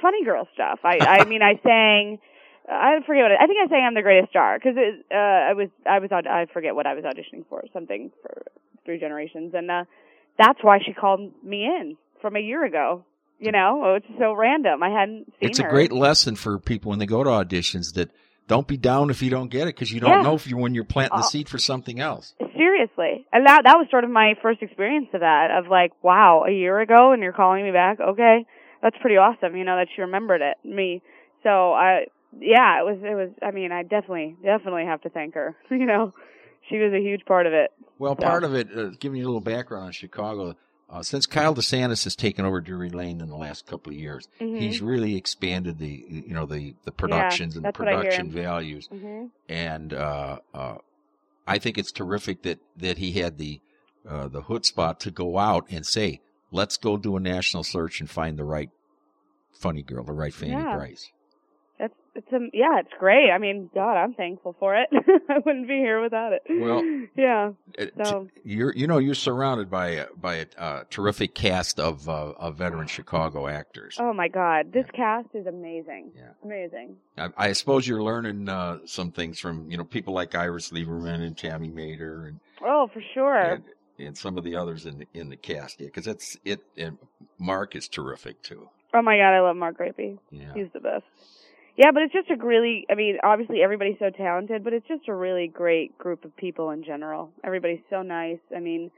funny 0.00 0.24
girl 0.24 0.46
stuff. 0.54 0.80
I 0.84 0.98
I 1.04 1.24
mean 1.28 1.42
I 1.42 1.58
sang 1.62 2.18
I 2.70 2.98
forget 3.06 3.22
what 3.22 3.30
it, 3.32 3.38
I 3.40 3.46
think 3.46 3.58
I 3.64 3.68
sang 3.68 3.84
I'm 3.86 3.94
the 3.94 4.02
greatest 4.02 4.30
star 4.30 4.58
because 4.58 4.76
uh 5.10 5.14
I 5.14 5.52
was 5.54 5.68
I 5.88 5.98
was 5.98 6.10
aud- 6.12 6.26
I 6.26 6.46
forget 6.52 6.74
what 6.74 6.86
I 6.86 6.94
was 6.94 7.04
auditioning 7.04 7.44
for 7.48 7.64
something 7.72 8.10
for 8.22 8.42
Three 8.84 8.98
Generations 8.98 9.52
and 9.54 9.70
uh 9.70 9.84
that's 10.38 10.62
why 10.62 10.78
she 10.84 10.92
called 10.92 11.32
me 11.42 11.64
in 11.64 11.96
from 12.20 12.36
a 12.36 12.40
year 12.40 12.64
ago. 12.64 13.04
You 13.40 13.52
know, 13.52 13.82
oh, 13.84 13.94
it's 13.94 14.06
so 14.18 14.32
random. 14.32 14.82
I 14.82 14.90
hadn't 14.90 15.26
seen 15.38 15.48
It's 15.50 15.60
a 15.60 15.62
her. 15.62 15.68
great 15.70 15.92
lesson 15.92 16.34
for 16.34 16.58
people 16.58 16.90
when 16.90 16.98
they 16.98 17.06
go 17.06 17.22
to 17.22 17.30
auditions 17.30 17.94
that 17.94 18.10
don't 18.48 18.66
be 18.66 18.76
down 18.76 19.10
if 19.10 19.22
you 19.22 19.30
don't 19.30 19.48
get 19.48 19.62
it 19.68 19.76
because 19.76 19.92
you 19.92 20.00
don't 20.00 20.10
Yeah. 20.10 20.22
know 20.22 20.34
if 20.34 20.46
you 20.48 20.56
when 20.56 20.74
you're 20.74 20.82
planting 20.84 21.18
the 21.18 21.24
Oh. 21.24 21.28
seed 21.28 21.48
for 21.48 21.58
something 21.58 22.00
else. 22.00 22.34
Seriously. 22.56 23.26
And 23.32 23.46
that 23.46 23.62
that 23.64 23.76
was 23.78 23.86
sort 23.90 24.02
of 24.04 24.10
my 24.10 24.34
first 24.42 24.60
experience 24.62 25.08
of 25.14 25.20
that 25.20 25.50
of 25.52 25.68
like, 25.68 25.92
wow, 26.02 26.44
a 26.48 26.50
year 26.50 26.80
ago 26.80 27.12
and 27.12 27.22
you're 27.22 27.32
calling 27.32 27.62
me 27.64 27.70
back. 27.70 28.00
Okay. 28.00 28.44
That's 28.82 28.96
pretty 29.00 29.16
awesome, 29.16 29.56
you 29.56 29.64
know, 29.64 29.76
that 29.76 29.88
she 29.94 30.02
remembered 30.02 30.40
it, 30.42 30.56
me. 30.64 31.02
So 31.42 31.72
I 31.72 32.06
yeah, 32.38 32.80
it 32.80 32.84
was 32.84 32.98
it 33.02 33.14
was 33.14 33.30
I 33.42 33.50
mean, 33.50 33.72
I 33.72 33.82
definitely 33.82 34.36
definitely 34.42 34.84
have 34.84 35.00
to 35.02 35.08
thank 35.08 35.34
her. 35.34 35.56
you 35.70 35.86
know. 35.86 36.12
She 36.68 36.76
was 36.76 36.92
a 36.92 37.00
huge 37.00 37.24
part 37.24 37.46
of 37.46 37.54
it. 37.54 37.70
Well, 37.98 38.14
Yeah. 38.20 38.28
part 38.28 38.44
of 38.44 38.54
it, 38.54 38.68
uh, 38.76 38.90
giving 39.00 39.18
you 39.20 39.24
a 39.24 39.28
little 39.28 39.40
background 39.40 39.86
on 39.86 39.92
Chicago, 39.92 40.54
uh, 40.90 41.02
since 41.02 41.24
Kyle 41.24 41.54
DeSantis 41.54 42.04
has 42.04 42.14
taken 42.14 42.44
over 42.44 42.60
Drury 42.60 42.90
Lane 42.90 43.22
in 43.22 43.28
the 43.30 43.36
last 43.36 43.64
couple 43.64 43.90
of 43.90 43.98
years, 43.98 44.28
Mhm. 44.38 44.58
he's 44.58 44.82
really 44.82 45.16
expanded 45.16 45.78
the 45.78 46.04
you 46.10 46.34
know 46.34 46.44
the 46.44 46.74
the 46.84 46.92
productions 46.92 47.56
and 47.56 47.64
the 47.64 47.68
that's 47.68 47.78
what 47.78 47.88
I 47.88 47.92
hear. 47.92 48.00
production 48.02 48.30
values, 48.30 48.88
Mhm. 48.92 49.30
and 49.48 49.94
uh, 49.94 50.40
uh, 50.52 50.74
I 51.46 51.58
think 51.58 51.78
it's 51.78 51.92
terrific 51.92 52.42
that 52.42 52.58
that 52.76 52.98
he 52.98 53.12
had 53.12 53.38
the 53.38 53.60
uh, 54.06 54.28
the 54.28 54.42
chutzpah 54.42 54.98
to 54.98 55.10
go 55.10 55.38
out 55.38 55.64
and 55.70 55.86
say, 55.86 56.20
"Let's 56.50 56.76
go 56.76 56.96
do 56.96 57.16
a 57.16 57.20
national 57.20 57.64
search 57.64 58.00
and 58.00 58.08
find 58.10 58.38
the 58.38 58.44
right 58.44 58.70
funny 59.52 59.82
girl, 59.82 60.04
the 60.04 60.12
right 60.12 60.32
Fanny 60.34 60.52
Yeah. 60.52 60.76
Brice." 60.76 61.10
That's 61.78 61.94
it's 62.16 62.32
um 62.32 62.50
yeah, 62.52 62.80
it's 62.80 62.90
great. 62.98 63.30
I 63.30 63.38
mean, 63.38 63.70
god, 63.72 63.94
I'm 63.96 64.12
thankful 64.12 64.56
for 64.58 64.74
it. 64.74 64.88
I 65.28 65.38
wouldn't 65.46 65.68
be 65.68 65.76
here 65.76 66.02
without 66.02 66.32
it. 66.32 66.42
Well, 66.50 66.82
yeah. 67.16 67.52
Uh, 67.78 68.04
So- 68.04 68.28
you're 68.42 68.72
you 68.74 68.88
know 68.88 68.98
you're 68.98 69.14
surrounded 69.14 69.70
by 69.70 69.88
a, 69.90 70.06
by 70.20 70.34
a 70.36 70.46
uh, 70.58 70.84
terrific 70.90 71.36
cast 71.36 71.78
of 71.78 72.08
uh, 72.08 72.32
of 72.36 72.56
veteran 72.56 72.88
Chicago 72.88 73.46
actors. 73.46 73.96
Oh 74.00 74.12
my 74.12 74.26
god, 74.26 74.72
this 74.72 74.86
cast 74.92 75.28
is 75.34 75.46
amazing. 75.46 76.10
Yeah. 76.16 76.30
Amazing. 76.42 76.96
I, 77.16 77.28
I 77.36 77.52
suppose 77.52 77.86
you're 77.86 78.02
learning 78.02 78.48
uh, 78.48 78.78
some 78.84 79.12
things 79.12 79.38
from 79.38 79.70
you 79.70 79.76
know 79.76 79.84
people 79.84 80.12
like 80.14 80.34
Iris 80.34 80.70
Lieberman 80.72 81.24
and 81.24 81.38
Tammy 81.38 81.70
Mader 81.70 82.26
and 82.26 82.40
Oh, 82.60 82.88
for 82.92 83.00
sure. 83.14 83.36
and, 83.38 83.62
and 83.98 84.16
some 84.16 84.38
of 84.38 84.44
the 84.44 84.56
others 84.56 84.86
in 84.86 84.98
the 84.98 85.06
in 85.14 85.28
the 85.28 85.36
cast. 85.36 85.80
Yeah, 85.80 85.86
because 85.86 86.06
it's 86.06 86.36
it 86.44 86.60
and 86.76 86.98
Mark 87.38 87.76
is 87.76 87.88
terrific 87.88 88.42
too. 88.42 88.68
Oh 88.94 89.02
my 89.02 89.16
god, 89.16 89.34
I 89.34 89.40
love 89.40 89.56
Mark 89.56 89.78
Rapey. 89.78 90.18
Yeah. 90.30 90.54
He's 90.54 90.68
the 90.72 90.80
best. 90.80 91.04
Yeah, 91.76 91.92
but 91.92 92.02
it's 92.02 92.12
just 92.12 92.28
a 92.28 92.44
really, 92.44 92.86
I 92.90 92.96
mean, 92.96 93.18
obviously 93.22 93.62
everybody's 93.62 94.00
so 94.00 94.10
talented, 94.10 94.64
but 94.64 94.72
it's 94.72 94.88
just 94.88 95.06
a 95.06 95.14
really 95.14 95.46
great 95.46 95.96
group 95.96 96.24
of 96.24 96.36
people 96.36 96.70
in 96.70 96.82
general. 96.82 97.30
Everybody's 97.44 97.82
so 97.88 98.02
nice. 98.02 98.40
I 98.54 98.58
mean, 98.58 98.90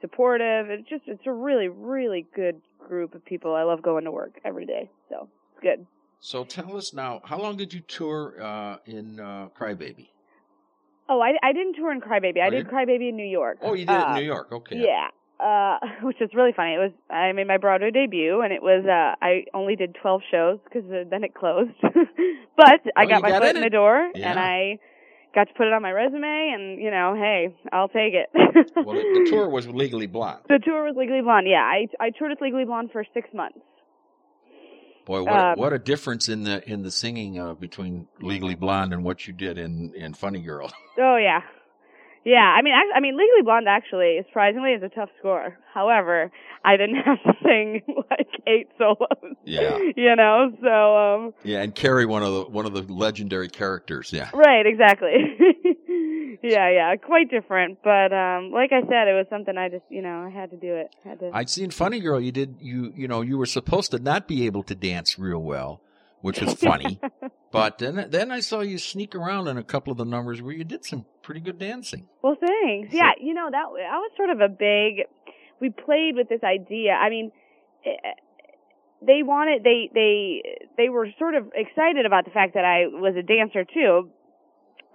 supportive. 0.00 0.70
It's 0.70 0.88
just, 0.88 1.02
it's 1.08 1.26
a 1.26 1.32
really, 1.32 1.66
really 1.66 2.26
good 2.36 2.60
group 2.86 3.16
of 3.16 3.24
people. 3.24 3.56
I 3.56 3.64
love 3.64 3.82
going 3.82 4.04
to 4.04 4.12
work 4.12 4.38
every 4.44 4.66
day. 4.66 4.88
So, 5.08 5.28
it's 5.52 5.62
good. 5.62 5.84
So 6.20 6.44
tell 6.44 6.76
us 6.76 6.92
now, 6.92 7.22
how 7.24 7.40
long 7.40 7.56
did 7.56 7.74
you 7.74 7.80
tour 7.80 8.40
uh, 8.40 8.76
in 8.86 9.18
uh, 9.18 9.48
Crybaby? 9.58 10.08
Oh, 11.08 11.20
I, 11.20 11.32
I 11.42 11.52
didn't 11.52 11.74
tour 11.74 11.92
in 11.92 12.00
Crybaby. 12.00 12.40
I 12.40 12.48
Oh, 12.48 12.50
did 12.50 12.68
Crybaby 12.68 13.08
in 13.08 13.16
New 13.16 13.24
York. 13.26 13.58
Oh, 13.62 13.72
you 13.74 13.86
did 13.86 13.94
it 13.94 14.00
Uh, 14.06 14.08
in 14.10 14.14
New 14.16 14.26
York. 14.26 14.48
Okay. 14.52 14.76
Yeah. 14.84 15.08
Uh, 15.40 15.78
which 16.02 16.20
is 16.20 16.30
really 16.34 16.52
funny. 16.54 16.74
It 16.74 16.78
was 16.78 16.92
I 17.10 17.32
made 17.32 17.46
my 17.46 17.56
Broadway 17.58 17.90
debut, 17.90 18.40
and 18.42 18.52
it 18.52 18.62
was 18.62 18.84
uh 18.86 19.14
I 19.24 19.44
only 19.54 19.76
did 19.76 19.94
twelve 19.94 20.22
shows 20.30 20.58
because 20.64 20.84
then 20.88 21.24
it 21.24 21.34
closed. 21.34 21.70
but 22.56 22.80
I 22.96 23.04
Well, 23.04 23.08
got 23.08 23.22
my 23.22 23.28
got 23.30 23.42
foot 23.42 23.50
in 23.50 23.56
in 23.56 23.62
the 23.62 23.70
door, 23.70 24.10
Yeah. 24.14 24.30
and 24.30 24.38
I 24.38 24.78
got 25.34 25.46
to 25.48 25.54
put 25.54 25.66
it 25.66 25.72
on 25.72 25.82
my 25.82 25.92
resume, 25.92 26.24
and 26.54 26.82
you 26.82 26.90
know, 26.90 27.14
hey, 27.14 27.54
I'll 27.72 27.88
take 27.88 28.14
it. 28.14 28.28
Well, 28.34 28.96
the, 28.96 29.24
the 29.24 29.26
tour 29.30 29.48
was 29.48 29.68
Legally 29.68 30.06
Blonde. 30.08 30.40
The 30.48 30.58
tour 30.58 30.84
was 30.84 30.94
Legally 30.96 31.20
Blonde. 31.22 31.46
Yeah, 31.46 31.62
I 31.62 31.86
I 32.00 32.10
toured 32.10 32.30
with 32.30 32.40
Legally 32.40 32.64
Blonde 32.64 32.90
for 32.92 33.04
six 33.14 33.28
months. 33.32 33.58
Boy, 35.08 35.22
what, 35.22 35.32
a, 35.32 35.46
Um, 35.52 35.58
what 35.58 35.72
a 35.72 35.78
difference 35.78 36.28
in 36.28 36.44
the 36.44 36.62
in 36.70 36.82
the 36.82 36.90
singing 36.90 37.40
uh, 37.40 37.54
between 37.54 38.06
Legally 38.20 38.54
Blonde 38.54 38.92
and 38.92 39.02
what 39.02 39.26
you 39.26 39.32
did 39.32 39.56
in 39.56 39.94
in 39.96 40.12
Funny 40.14 40.40
Girl. 40.40 40.70
Oh 41.00 41.16
yeah, 41.16 41.42
yeah. 42.24 42.54
I 42.58 42.60
mean, 42.60 42.74
I, 42.74 42.96
I 42.98 43.00
mean, 43.00 43.16
Legally 43.16 43.42
Blonde 43.42 43.68
actually, 43.68 44.18
surprisingly, 44.28 44.72
is 44.72 44.82
a 44.82 44.88
tough 44.88 45.10
score. 45.20 45.56
However, 45.72 46.30
I 46.64 46.76
didn't 46.76 46.96
have 47.06 47.22
to 47.22 47.32
sing 47.42 47.82
like 48.10 48.28
eight 48.46 48.68
solos. 48.76 49.36
Yeah. 49.44 49.78
You 49.96 50.14
know, 50.16 50.52
so 50.60 50.96
um, 50.96 51.34
Yeah, 51.44 51.62
and 51.62 51.74
Carrie, 51.74 52.04
one 52.04 52.22
of 52.22 52.32
the 52.34 52.42
one 52.50 52.66
of 52.66 52.74
the 52.74 52.82
legendary 52.92 53.48
characters. 53.48 54.12
Yeah. 54.12 54.28
right, 54.34 54.66
exactly. 54.66 55.14
Yeah, 56.42 56.70
yeah, 56.70 56.96
quite 56.96 57.30
different. 57.30 57.78
But 57.82 58.12
um, 58.12 58.50
like 58.52 58.70
I 58.72 58.80
said, 58.82 59.08
it 59.08 59.14
was 59.16 59.26
something 59.30 59.56
I 59.56 59.68
just, 59.68 59.84
you 59.90 60.02
know, 60.02 60.22
I 60.26 60.30
had 60.30 60.50
to 60.50 60.56
do 60.56 60.74
it. 60.74 60.94
Had 61.04 61.20
to. 61.20 61.30
I'd 61.32 61.50
seen 61.50 61.70
Funny 61.70 62.00
Girl. 62.00 62.20
You 62.20 62.32
did 62.32 62.56
you 62.60 62.92
you 62.96 63.08
know 63.08 63.20
you 63.22 63.38
were 63.38 63.46
supposed 63.46 63.90
to 63.92 63.98
not 63.98 64.28
be 64.28 64.46
able 64.46 64.62
to 64.64 64.74
dance 64.74 65.18
real 65.18 65.42
well, 65.42 65.80
which 66.20 66.40
was 66.40 66.54
funny. 66.54 67.00
but 67.52 67.78
then 67.78 68.06
then 68.10 68.30
I 68.30 68.40
saw 68.40 68.60
you 68.60 68.78
sneak 68.78 69.14
around 69.14 69.48
in 69.48 69.56
a 69.58 69.62
couple 69.64 69.90
of 69.90 69.98
the 69.98 70.04
numbers 70.04 70.40
where 70.42 70.52
you 70.54 70.64
did 70.64 70.84
some 70.84 71.06
pretty 71.22 71.40
good 71.40 71.58
dancing. 71.58 72.06
Well, 72.22 72.36
thanks. 72.40 72.92
So- 72.92 72.96
Yeah, 72.98 73.12
you 73.20 73.34
know 73.34 73.48
that 73.50 73.64
that 73.76 73.98
was 73.98 74.10
sort 74.16 74.30
of 74.30 74.40
a 74.40 74.48
big. 74.48 75.06
We 75.60 75.70
played 75.70 76.14
with 76.14 76.28
this 76.28 76.42
idea. 76.44 76.92
I 76.92 77.10
mean, 77.10 77.32
eh, 77.84 77.90
they 79.00 79.22
wanted 79.22 79.62
they 79.64 79.90
they 79.94 80.42
they 80.76 80.88
were 80.88 81.08
sort 81.18 81.34
of 81.34 81.50
excited 81.54 82.06
about 82.06 82.24
the 82.24 82.30
fact 82.30 82.54
that 82.54 82.64
I 82.64 82.86
was 82.86 83.14
a 83.16 83.22
dancer 83.22 83.64
too, 83.64 84.10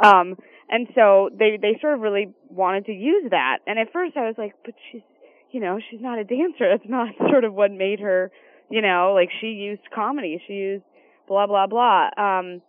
um, 0.04 0.36
and 0.70 0.88
so 0.96 1.30
they 1.38 1.58
they 1.62 1.78
sort 1.82 1.96
of 1.96 2.00
really 2.02 2.34
wanted 2.50 2.86
to 2.86 2.94
use 2.94 3.30
that. 3.32 3.60
And 3.68 3.80
at 3.80 3.92
first, 3.92 4.18
I 4.18 4.28
was 4.28 4.36
like, 4.38 4.54
but 4.66 4.74
she's 4.92 5.02
you 5.52 5.60
know 5.60 5.80
she's 5.90 6.02
not 6.02 6.20
a 6.20 6.24
dancer. 6.24 6.70
That's 6.72 6.90
not 6.90 7.10
sort 7.30 7.44
of 7.44 7.54
what 7.54 7.72
made 7.72 8.00
her. 8.00 8.32
You 8.70 8.82
know, 8.82 9.14
like 9.14 9.30
she 9.40 9.48
used 9.48 9.82
comedy. 9.94 10.42
She 10.48 10.54
used 10.54 10.84
blah 11.28 11.48
blah 11.48 11.68
blah. 11.68 12.10
Um, 12.18 12.62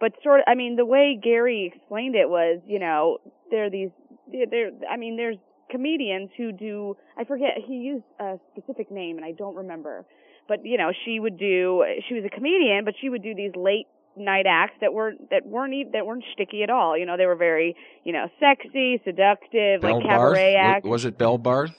but 0.00 0.12
sort 0.22 0.40
of, 0.40 0.44
I 0.46 0.54
mean, 0.54 0.76
the 0.76 0.84
way 0.84 1.18
Gary 1.20 1.72
explained 1.74 2.14
it 2.14 2.28
was, 2.28 2.60
you 2.66 2.78
know, 2.78 3.18
there 3.50 3.66
are 3.66 3.70
these, 3.70 3.90
there, 4.30 4.70
I 4.90 4.96
mean, 4.96 5.16
there's 5.16 5.36
comedians 5.70 6.30
who 6.36 6.52
do, 6.52 6.96
I 7.18 7.24
forget, 7.24 7.50
he 7.66 7.74
used 7.74 8.04
a 8.20 8.38
specific 8.52 8.90
name 8.90 9.16
and 9.16 9.24
I 9.24 9.32
don't 9.32 9.56
remember, 9.56 10.06
but 10.46 10.64
you 10.64 10.78
know, 10.78 10.92
she 11.04 11.18
would 11.18 11.38
do, 11.38 11.84
she 12.08 12.14
was 12.14 12.24
a 12.24 12.30
comedian, 12.30 12.84
but 12.84 12.94
she 13.00 13.08
would 13.08 13.22
do 13.22 13.34
these 13.34 13.52
late 13.56 13.86
night 14.18 14.46
acts 14.48 14.74
that 14.80 14.92
weren't 14.92 15.30
that 15.30 15.46
weren't 15.46 15.74
even, 15.74 15.92
that 15.92 16.06
weren't 16.06 16.24
sticky 16.32 16.62
at 16.62 16.70
all. 16.70 16.96
You 16.96 17.06
know, 17.06 17.16
they 17.16 17.26
were 17.26 17.36
very, 17.36 17.76
you 18.04 18.12
know, 18.12 18.26
sexy, 18.40 19.00
seductive, 19.04 19.82
Belle 19.82 19.96
like 19.96 20.04
cabaret 20.04 20.54
Barth? 20.54 20.76
acts. 20.76 20.86
Was, 20.86 21.04
it 21.04 21.18
Belle 21.18 21.38
Barth? 21.38 21.74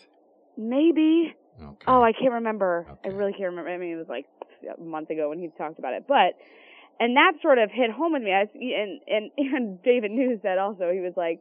Maybe. 0.58 1.34
Okay. 1.62 1.86
Oh, 1.88 2.02
I 2.02 2.14
can't 2.14 2.34
remember. 2.34 2.88
I 3.04 3.10
really 3.10 3.32
can't 3.34 3.46
remember. 3.46 3.70
I 3.70 3.78
mean, 3.78 3.94
it 3.94 3.98
was 3.98 4.08
like 4.08 4.26
a 4.78 4.82
month 4.82 5.10
ago 5.10 5.30
when 5.30 5.40
he 5.40 5.50
talked 5.58 5.80
about 5.80 5.94
it, 5.94 6.06
but 6.08 6.36
and 7.00 7.16
that 7.16 7.34
sort 7.42 7.58
of 7.58 7.70
hit 7.72 7.92
home 7.92 8.14
with 8.14 8.24
me. 8.24 8.32
I 8.32 8.44
was, 8.44 8.50
and 8.54 9.00
and 9.08 9.32
and 9.38 9.84
David 9.84 10.12
knew 10.12 10.40
that 10.44 10.58
also. 10.58 10.92
He 10.92 11.00
was 11.00 11.14
like, 11.16 11.40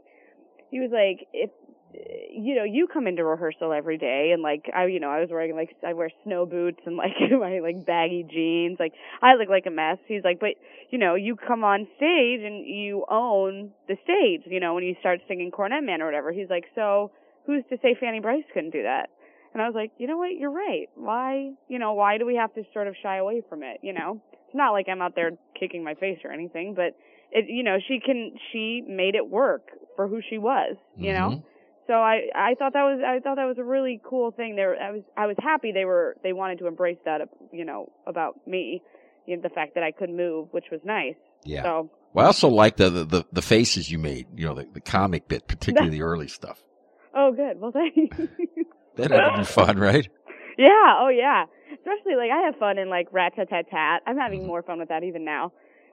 he 0.70 0.80
was 0.80 0.90
like, 0.92 1.28
if 1.32 1.50
you 1.94 2.54
know, 2.54 2.64
you 2.64 2.86
come 2.86 3.06
into 3.06 3.24
rehearsal 3.24 3.72
every 3.72 3.98
day 3.98 4.30
and 4.32 4.42
like 4.42 4.70
I 4.74 4.86
you 4.86 5.00
know, 5.00 5.10
I 5.10 5.20
was 5.20 5.28
wearing 5.30 5.54
like 5.56 5.70
I 5.86 5.94
wear 5.94 6.10
snow 6.24 6.46
boots 6.46 6.80
and 6.86 6.96
like 6.96 7.12
my 7.30 7.60
like 7.60 7.86
baggy 7.86 8.24
jeans. 8.30 8.78
Like 8.78 8.92
I 9.22 9.34
look 9.34 9.48
like 9.48 9.66
a 9.66 9.70
mess. 9.70 9.98
He's 10.06 10.24
like, 10.24 10.40
"But, 10.40 10.54
you 10.90 10.98
know, 10.98 11.14
you 11.14 11.36
come 11.36 11.64
on 11.64 11.86
stage 11.96 12.40
and 12.42 12.66
you 12.66 13.04
own 13.10 13.70
the 13.88 13.96
stage, 14.04 14.42
you 14.46 14.60
know, 14.60 14.74
when 14.74 14.84
you 14.84 14.94
start 15.00 15.20
singing 15.28 15.50
Cornet 15.50 15.82
Man 15.82 16.02
or 16.02 16.06
whatever." 16.06 16.32
He's 16.32 16.50
like, 16.50 16.64
"So, 16.74 17.10
who's 17.46 17.64
to 17.70 17.78
say 17.82 17.96
Fanny 17.98 18.20
Brice 18.20 18.44
couldn't 18.52 18.70
do 18.70 18.82
that?" 18.82 19.10
And 19.54 19.62
I 19.62 19.66
was 19.66 19.74
like, 19.74 19.92
"You 19.98 20.06
know 20.06 20.18
what? 20.18 20.32
You're 20.36 20.50
right. 20.50 20.88
Why, 20.94 21.52
you 21.68 21.78
know, 21.78 21.94
why 21.94 22.18
do 22.18 22.26
we 22.26 22.36
have 22.36 22.54
to 22.54 22.62
sort 22.72 22.86
of 22.86 22.94
shy 23.02 23.16
away 23.16 23.42
from 23.48 23.62
it, 23.62 23.80
you 23.82 23.92
know?" 23.92 24.20
It's 24.46 24.54
not 24.54 24.72
like 24.72 24.88
I'm 24.88 25.02
out 25.02 25.14
there 25.14 25.32
kicking 25.58 25.84
my 25.84 25.94
face 25.94 26.18
or 26.24 26.32
anything, 26.32 26.74
but 26.74 26.96
it 27.32 27.46
you 27.48 27.62
know, 27.62 27.78
she 27.86 28.00
can 28.00 28.32
she 28.52 28.82
made 28.86 29.14
it 29.14 29.28
work 29.28 29.68
for 29.96 30.08
who 30.08 30.20
she 30.28 30.38
was, 30.38 30.76
you 30.96 31.12
know? 31.12 31.30
Mm-hmm. 31.30 31.48
So 31.88 31.94
I 31.94 32.28
I 32.34 32.54
thought 32.54 32.74
that 32.74 32.82
was 32.82 33.00
I 33.04 33.18
thought 33.20 33.36
that 33.36 33.46
was 33.46 33.56
a 33.58 33.64
really 33.64 33.98
cool 34.04 34.30
thing. 34.30 34.56
There 34.56 34.76
I 34.76 34.92
was 34.92 35.02
I 35.16 35.26
was 35.26 35.36
happy 35.40 35.72
they 35.72 35.86
were 35.86 36.16
they 36.22 36.34
wanted 36.34 36.58
to 36.58 36.66
embrace 36.66 36.98
that 37.06 37.22
you 37.50 37.64
know 37.64 37.90
about 38.06 38.46
me, 38.46 38.82
you 39.26 39.36
know, 39.36 39.42
the 39.42 39.48
fact 39.48 39.74
that 39.74 39.82
I 39.82 39.90
could 39.90 40.10
move, 40.10 40.48
which 40.50 40.66
was 40.70 40.80
nice. 40.84 41.16
Yeah. 41.44 41.62
So 41.62 41.90
Well, 42.12 42.26
I 42.26 42.26
also 42.26 42.48
like 42.48 42.76
the, 42.76 42.90
the 42.90 43.24
the 43.32 43.42
faces 43.42 43.90
you 43.90 43.98
made. 43.98 44.26
You 44.36 44.46
know, 44.46 44.54
the, 44.54 44.68
the 44.70 44.82
comic 44.82 45.28
bit, 45.28 45.48
particularly 45.48 45.90
the 45.90 46.02
early 46.02 46.28
stuff. 46.28 46.62
oh 47.14 47.32
good, 47.32 47.58
well 47.58 47.72
thank 47.72 47.96
you. 47.96 48.28
That 48.96 49.12
had 49.12 49.30
to 49.30 49.38
be 49.38 49.44
fun, 49.44 49.78
right? 49.78 50.08
yeah, 50.58 50.98
oh 50.98 51.08
yeah. 51.08 51.44
Especially 51.72 52.16
like 52.16 52.32
I 52.32 52.46
have 52.46 52.56
fun 52.56 52.78
in 52.78 52.90
like 52.90 53.06
rat 53.12 53.32
tat 53.36 53.48
tat 53.48 53.66
tat. 53.70 54.02
I'm 54.06 54.18
having 54.18 54.40
mm-hmm. 54.40 54.48
more 54.48 54.62
fun 54.62 54.80
with 54.80 54.88
that 54.88 55.04
even 55.04 55.24
now, 55.24 55.52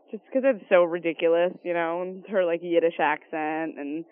just 0.09 0.23
because 0.25 0.41
it's 0.43 0.65
so 0.69 0.83
ridiculous, 0.83 1.53
you 1.63 1.73
know, 1.73 2.01
and 2.01 2.25
her 2.29 2.43
like 2.43 2.61
Yiddish 2.63 2.99
accent 2.99 3.77
and 3.77 4.03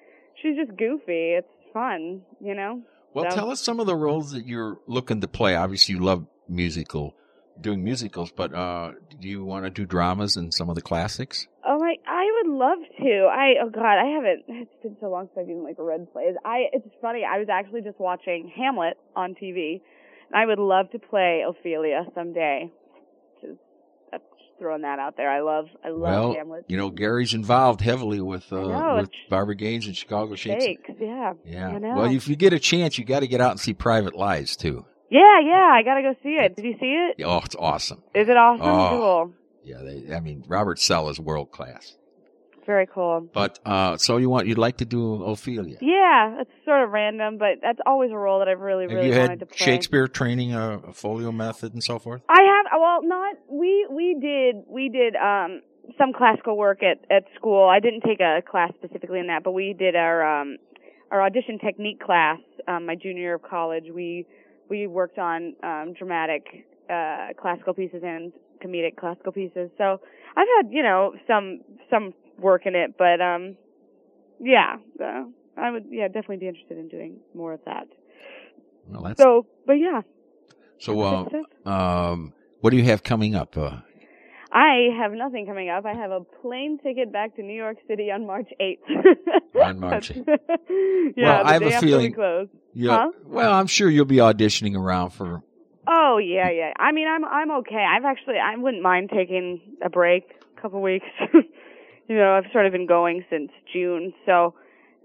she's 0.41 0.55
just 0.55 0.77
goofy. 0.77 1.41
It's 1.41 1.47
fun, 1.73 2.21
you 2.39 2.53
know. 2.53 2.81
Well, 3.13 3.29
So- 3.29 3.35
tell 3.35 3.51
us 3.51 3.59
some 3.61 3.79
of 3.79 3.85
the 3.87 3.95
roles 3.95 4.31
that 4.31 4.45
you're 4.47 4.77
looking 4.87 5.21
to 5.21 5.27
play. 5.27 5.55
Obviously, 5.55 5.95
you 5.95 6.01
love 6.01 6.25
musical, 6.49 7.13
doing 7.59 7.83
musicals, 7.83 8.31
but 8.31 8.53
uh, 8.53 8.91
do 9.19 9.27
you 9.27 9.43
want 9.43 9.65
to 9.65 9.69
do 9.69 9.85
dramas 9.85 10.35
and 10.37 10.53
some 10.53 10.69
of 10.69 10.75
the 10.75 10.81
classics? 10.81 11.47
Oh 11.65 11.77
my, 11.79 11.95
I 12.07 12.41
would 12.43 12.51
love 12.53 12.79
to. 12.99 13.27
I 13.31 13.53
oh 13.61 13.69
god, 13.69 13.97
I 13.97 14.05
haven't. 14.05 14.43
It's 14.47 14.83
been 14.83 14.97
so 14.99 15.09
long 15.09 15.27
since 15.33 15.43
I've 15.45 15.49
even 15.49 15.63
like 15.63 15.75
read 15.77 16.11
plays. 16.11 16.35
I 16.43 16.65
it's 16.73 16.87
funny. 17.01 17.23
I 17.23 17.39
was 17.39 17.47
actually 17.49 17.81
just 17.81 17.99
watching 17.99 18.51
Hamlet 18.55 18.97
on 19.15 19.35
TV, 19.35 19.81
and 20.29 20.35
I 20.41 20.45
would 20.45 20.59
love 20.59 20.89
to 20.91 20.99
play 20.99 21.43
Ophelia 21.47 22.05
someday. 22.15 22.69
Just 24.53 24.59
that's 24.59 24.59
just 24.59 24.59
throwing 24.59 24.81
that 24.81 24.99
out 24.99 25.17
there. 25.17 25.29
I 25.29 25.41
love 25.41 25.65
I 25.83 25.89
love 25.89 26.01
well, 26.01 26.33
Hamlet. 26.33 26.65
you 26.67 26.77
know, 26.77 26.89
Gary's 26.89 27.33
involved 27.33 27.81
heavily 27.81 28.21
with 28.21 28.51
uh, 28.51 28.61
know, 28.61 28.95
with 29.01 29.09
Barbara 29.29 29.55
Gaines 29.55 29.87
and 29.87 29.95
Chicago 29.95 30.35
Shakes. 30.35 30.63
Shakes, 30.63 30.89
yeah, 30.99 31.33
Yeah. 31.45 31.77
Well, 31.77 32.05
if 32.05 32.27
you 32.27 32.35
get 32.35 32.53
a 32.53 32.59
chance, 32.59 32.97
you 32.97 33.05
got 33.05 33.21
to 33.21 33.27
get 33.27 33.41
out 33.41 33.51
and 33.51 33.59
see 33.59 33.73
Private 33.73 34.15
Lives 34.15 34.55
too. 34.55 34.85
yeah, 35.09 35.39
yeah. 35.43 35.69
I 35.73 35.81
gotta 35.83 36.01
go 36.01 36.13
see 36.23 36.29
it. 36.29 36.55
Did 36.55 36.65
you 36.65 36.75
see 36.79 36.85
it? 37.17 37.23
Oh, 37.23 37.41
it's 37.43 37.55
awesome. 37.57 38.03
Is 38.15 38.29
it 38.29 38.37
awesome? 38.37 38.65
Oh. 38.65 38.89
Cool. 38.89 39.33
Yeah, 39.65 39.77
they, 39.81 40.13
I 40.13 40.19
mean, 40.19 40.43
Robert 40.47 40.79
Sella 40.79 41.11
is 41.11 41.19
world 41.19 41.51
class. 41.51 41.95
Very 42.65 42.87
cool. 42.87 43.27
But 43.33 43.59
uh, 43.65 43.97
so 43.97 44.17
you 44.17 44.29
want 44.29 44.47
you'd 44.47 44.57
like 44.57 44.77
to 44.77 44.85
do 44.85 45.23
Ophelia? 45.23 45.77
Yeah, 45.81 46.41
it's 46.41 46.51
sort 46.65 46.83
of 46.83 46.91
random, 46.91 47.37
but 47.37 47.59
that's 47.61 47.79
always 47.85 48.11
a 48.11 48.17
role 48.17 48.39
that 48.39 48.47
I've 48.47 48.59
really, 48.59 48.85
Have 48.85 48.93
really 48.93 49.17
wanted 49.17 49.39
to 49.39 49.45
play. 49.47 49.65
Shakespeare 49.65 50.07
training, 50.07 50.53
uh, 50.53 50.79
a 50.87 50.93
folio 50.93 51.31
method, 51.31 51.73
and 51.73 51.83
so 51.83 51.99
forth? 51.99 52.21
I 52.29 52.41
have 52.41 52.79
well 52.79 52.99
not 53.03 53.35
we 53.49 53.87
we 53.89 54.15
did 54.19 54.63
we 54.67 54.89
did 54.89 55.15
um 55.15 55.61
some 55.97 56.13
classical 56.13 56.57
work 56.57 56.81
at 56.83 56.99
at 57.11 57.25
school. 57.35 57.67
I 57.67 57.79
didn't 57.79 58.01
take 58.01 58.19
a 58.21 58.41
class 58.49 58.71
specifically 58.77 59.19
in 59.19 59.27
that, 59.27 59.43
but 59.43 59.51
we 59.51 59.75
did 59.77 59.95
our 59.95 60.41
um 60.41 60.57
our 61.11 61.21
audition 61.21 61.59
technique 61.59 62.01
class 62.01 62.39
um 62.67 62.85
my 62.85 62.95
junior 62.95 63.21
year 63.21 63.35
of 63.35 63.41
college. 63.43 63.85
We 63.93 64.25
we 64.69 64.87
worked 64.87 65.19
on 65.19 65.55
um 65.63 65.93
dramatic 65.97 66.65
uh 66.89 67.29
classical 67.39 67.73
pieces 67.73 68.03
and 68.05 68.31
comedic 68.63 68.95
classical 68.95 69.33
pieces. 69.33 69.69
So 69.77 69.99
I've 70.35 70.47
had, 70.57 70.71
you 70.71 70.81
know, 70.81 71.13
some 71.27 71.61
some 71.89 72.13
work 72.43 72.65
in 72.65 72.75
it, 72.75 72.95
but 72.97 73.19
um 73.21 73.55
yeah, 74.39 74.75
uh, 75.01 75.23
I 75.57 75.71
would 75.71 75.85
yeah, 75.89 76.07
definitely 76.07 76.37
be 76.37 76.47
interested 76.47 76.77
in 76.77 76.87
doing 76.89 77.17
more 77.33 77.53
of 77.53 77.61
that. 77.65 77.87
Well, 78.89 79.03
that's 79.03 79.21
So, 79.21 79.45
but 79.65 79.73
yeah. 79.73 80.01
so. 80.79 80.99
Uh, 81.01 81.69
um, 81.69 82.33
what 82.61 82.71
do 82.71 82.77
you 82.77 82.83
have 82.85 83.03
coming 83.03 83.35
up? 83.35 83.55
Uh, 83.57 83.77
I 84.51 84.89
have 84.97 85.13
nothing 85.13 85.45
coming 85.45 85.69
up. 85.69 85.85
I 85.85 85.93
have 85.93 86.11
a 86.11 86.19
plane 86.41 86.77
ticket 86.83 87.11
back 87.11 87.35
to 87.37 87.41
New 87.41 87.55
York 87.55 87.77
City 87.87 88.11
on 88.11 88.27
March 88.27 88.49
8th. 88.61 88.77
On 89.63 89.79
March 89.87 90.11
yeah, 90.11 90.23
Well, 91.17 91.45
I 91.47 91.53
have 91.53 91.61
a 91.63 91.79
feeling- 91.79 92.13
close. 92.13 92.47
yeah. 92.73 92.97
Huh? 92.97 93.11
Well, 93.25 93.51
I'm 93.51 93.67
sure 93.67 93.89
you'll 93.89 94.05
be 94.05 94.17
auditioning 94.17 94.75
around 94.77 95.11
for. 95.11 95.41
Oh 95.87 96.17
yeah, 96.17 96.49
yeah. 96.49 96.71
I 96.79 96.91
mean, 96.93 97.07
I'm 97.07 97.25
I'm 97.25 97.51
okay. 97.59 97.83
I've 97.83 98.05
actually 98.05 98.35
I 98.37 98.55
wouldn't 98.57 98.81
mind 98.83 99.09
taking 99.13 99.59
a 99.83 99.89
break, 99.89 100.23
a 100.57 100.61
couple 100.61 100.81
weeks. 100.81 101.05
you 102.07 102.15
know, 102.17 102.33
I've 102.33 102.51
sort 102.51 102.65
of 102.65 102.71
been 102.71 102.87
going 102.87 103.23
since 103.29 103.51
June, 103.71 104.13
so 104.25 104.53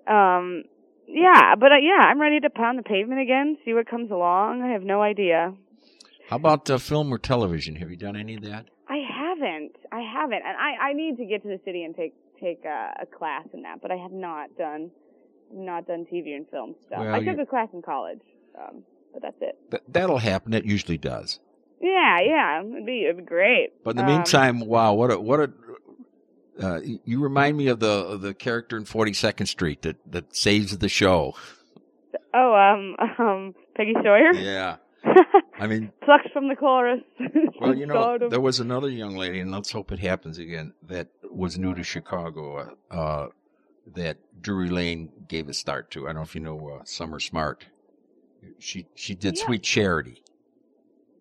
um 0.07 0.65
yeah, 1.11 1.55
but 1.55 1.73
uh, 1.73 1.77
yeah, 1.81 2.05
I'm 2.07 2.21
ready 2.21 2.39
to 2.41 2.51
pound 2.51 2.79
the 2.79 2.83
pavement 2.83 3.21
again, 3.21 3.57
see 3.65 3.73
what 3.73 3.89
comes 3.89 4.11
along. 4.11 4.61
I 4.63 4.73
have 4.73 4.83
no 4.83 5.01
idea. 5.01 5.55
How 6.29 6.37
about 6.37 6.69
uh, 6.69 6.77
film 6.77 7.11
or 7.13 7.17
television? 7.19 7.77
Have 7.77 7.89
you 7.91 7.97
done 7.97 8.15
any 8.15 8.35
of 8.35 8.43
that? 8.43 8.67
I 8.91 8.99
haven't. 9.09 9.73
I 9.91 10.01
haven't, 10.01 10.43
and 10.47 10.57
I 10.57 10.91
I 10.91 10.93
need 10.93 11.17
to 11.17 11.25
get 11.25 11.43
to 11.43 11.49
the 11.49 11.61
city 11.65 11.85
and 11.85 11.97
take 11.97 12.15
take 12.41 12.65
a, 12.67 12.93
a 13.03 13.07
class 13.07 13.47
in 13.55 13.63
that, 13.63 13.81
but 13.81 13.91
I 13.91 13.97
have 13.97 14.13
not 14.13 14.57
done 14.59 14.91
not 15.53 15.87
done 15.87 16.07
TV 16.13 16.37
and 16.37 16.47
film 16.51 16.75
stuff. 16.87 17.01
Well, 17.01 17.15
I 17.15 17.25
took 17.25 17.39
a 17.39 17.47
class 17.47 17.69
in 17.73 17.81
college, 17.81 18.21
um, 18.61 18.83
but 19.15 19.23
that's 19.23 19.37
it. 19.41 19.57
That, 19.71 19.83
that'll 19.89 20.19
happen. 20.19 20.53
It 20.53 20.67
usually 20.67 20.99
does. 20.99 21.41
Yeah, 21.81 22.19
yeah, 22.21 22.61
it'd 22.63 22.85
be 22.85 23.05
it'd 23.05 23.17
be 23.19 23.23
great. 23.23 23.69
But 23.83 23.91
in 23.93 23.97
the 23.97 24.03
Um, 24.03 24.09
meantime, 24.17 24.61
wow, 24.61 24.93
what 24.95 25.11
a 25.11 25.19
what 25.19 25.41
a. 25.41 25.51
Uh, 26.61 26.81
you 27.05 27.21
remind 27.21 27.57
me 27.57 27.69
of 27.69 27.81
the 27.81 27.89
of 27.89 28.21
the 28.21 28.35
character 28.35 28.77
in 28.77 28.85
Forty 28.85 29.13
Second 29.13 29.47
Street 29.47 29.83
that 29.83 29.97
that 30.11 30.35
saves 30.35 30.77
the 30.79 30.89
show. 30.89 31.35
oh, 32.35 32.55
um, 32.55 32.97
um, 33.19 33.55
Peggy 33.77 33.95
Sawyer, 34.03 34.33
Yeah, 34.35 34.77
I 35.61 35.67
mean, 35.69 35.93
plucked 36.03 36.33
from 36.33 36.49
the 36.49 36.57
chorus. 36.57 37.01
well, 37.61 37.75
you 37.77 37.87
know, 37.87 38.19
there 38.29 38.41
was 38.41 38.59
another 38.61 38.89
young 38.91 39.17
lady, 39.17 39.39
and 39.41 39.51
let's 39.53 39.71
hope 39.71 39.93
it 39.93 40.01
happens 40.01 40.39
again. 40.39 40.73
That 40.89 41.09
was 41.31 41.59
new 41.59 41.75
to 41.75 41.85
Chicago. 41.85 42.75
Uh, 42.91 43.27
that 43.95 44.19
Drury 44.41 44.69
Lane 44.69 45.11
gave 45.29 45.49
a 45.49 45.55
start 45.55 45.91
to. 45.93 46.05
I 46.05 46.09
don't 46.09 46.17
know 46.17 46.23
if 46.23 46.35
you 46.35 46.41
know 46.43 46.79
uh, 46.81 46.85
Summer 46.85 47.21
Smart. 47.21 47.67
She 48.59 48.87
she 48.95 49.15
did 49.15 49.37
Yeah. 49.39 49.45
Sweet 49.47 49.63
Charity. 49.63 50.23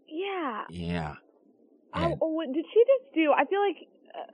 yeah. 0.09 0.63
Yeah. 0.69 1.13
Oh, 1.93 2.03
And- 2.03 2.17
oh, 2.21 2.27
what- 2.27 2.51
did 2.53 2.65
she 2.73 2.83
just 2.85 3.13
do? 3.13 3.31
I 3.31 3.45
feel 3.45 3.59
like 3.61 3.87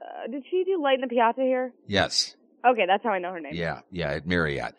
uh, 0.04 0.26
did 0.30 0.44
she 0.50 0.64
do 0.64 0.80
Light 0.82 0.96
in 0.96 1.00
the 1.02 1.06
Piazza 1.08 1.42
here? 1.42 1.72
yes. 1.86 2.36
Okay, 2.66 2.86
that's 2.86 3.04
how 3.04 3.10
I 3.10 3.18
know 3.18 3.30
her 3.30 3.40
name. 3.40 3.52
Yeah, 3.54 3.80
yeah, 3.90 4.12
at 4.12 4.26
Marriott. 4.26 4.74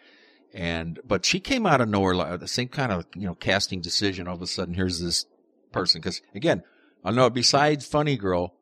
And 0.56 1.00
but 1.06 1.24
she 1.24 1.40
came 1.40 1.68
out 1.68 1.82
of 1.82 1.88
nowhere, 1.90 2.36
the 2.38 2.48
same 2.48 2.68
kind 2.68 2.92
of 2.92 3.06
you 3.16 3.28
know 3.28 3.36
casting 3.36 3.80
decision. 3.80 4.28
All 4.28 4.36
of 4.36 4.42
a 4.42 4.48
sudden, 4.48 4.74
here's 4.74 5.00
this 5.00 5.26
person. 5.72 6.02
Because 6.02 6.22
again, 6.34 6.64
I 7.04 7.12
know 7.12 7.30
besides 7.30 7.86
Funny 7.86 8.18
Girl, 8.18 8.56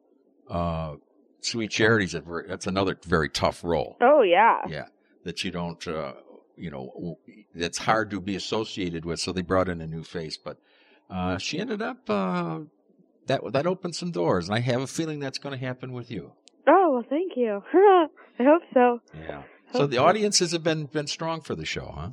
uh, 0.49 0.95
Sweet 1.39 1.71
Charity's 1.71 2.13
a 2.13 2.21
very, 2.21 2.47
that's 2.47 2.67
another 2.67 2.97
very 3.06 3.30
tough 3.30 3.63
role. 3.63 3.95
Oh 4.02 4.23
yeah. 4.23 4.62
Yeah, 4.67 4.88
that 5.23 5.43
you 5.43 5.52
don't, 5.52 5.88
uh, 5.88 6.13
you 6.58 6.69
know, 6.69 7.17
that's 7.56 7.78
hard 7.78 8.10
to 8.12 8.19
be 8.19 8.36
associated 8.36 9.06
with. 9.06 9.19
So 9.19 9.32
they 9.32 9.41
brought 9.41 9.69
in 9.69 9.80
a 9.80 9.88
new 9.88 10.04
face, 10.04 10.36
but 10.36 10.58
uh, 11.10 11.38
she 11.38 11.60
ended 11.60 11.82
up 11.82 12.10
uh, 12.10 12.60
that 13.28 13.41
that 13.54 13.67
opened 13.67 13.95
some 13.95 14.12
doors, 14.12 14.47
and 14.47 14.56
I 14.56 14.60
have 14.60 14.82
a 14.82 14.88
feeling 14.88 15.19
that's 15.19 15.38
going 15.38 15.58
to 15.58 15.65
happen 15.65 15.93
with 15.93 16.12
you. 16.12 16.34
Oh 16.83 16.91
well, 16.91 17.05
thank 17.09 17.33
you. 17.37 17.63
I 17.73 18.43
hope 18.43 18.63
so. 18.73 18.99
Yeah. 19.17 19.43
So 19.71 19.79
Hope 19.79 19.91
the 19.91 19.99
audiences 19.99 20.51
have 20.51 20.63
been 20.63 20.85
been 20.85 21.07
strong 21.07 21.39
for 21.39 21.55
the 21.55 21.65
show, 21.65 21.91
huh? 21.95 22.09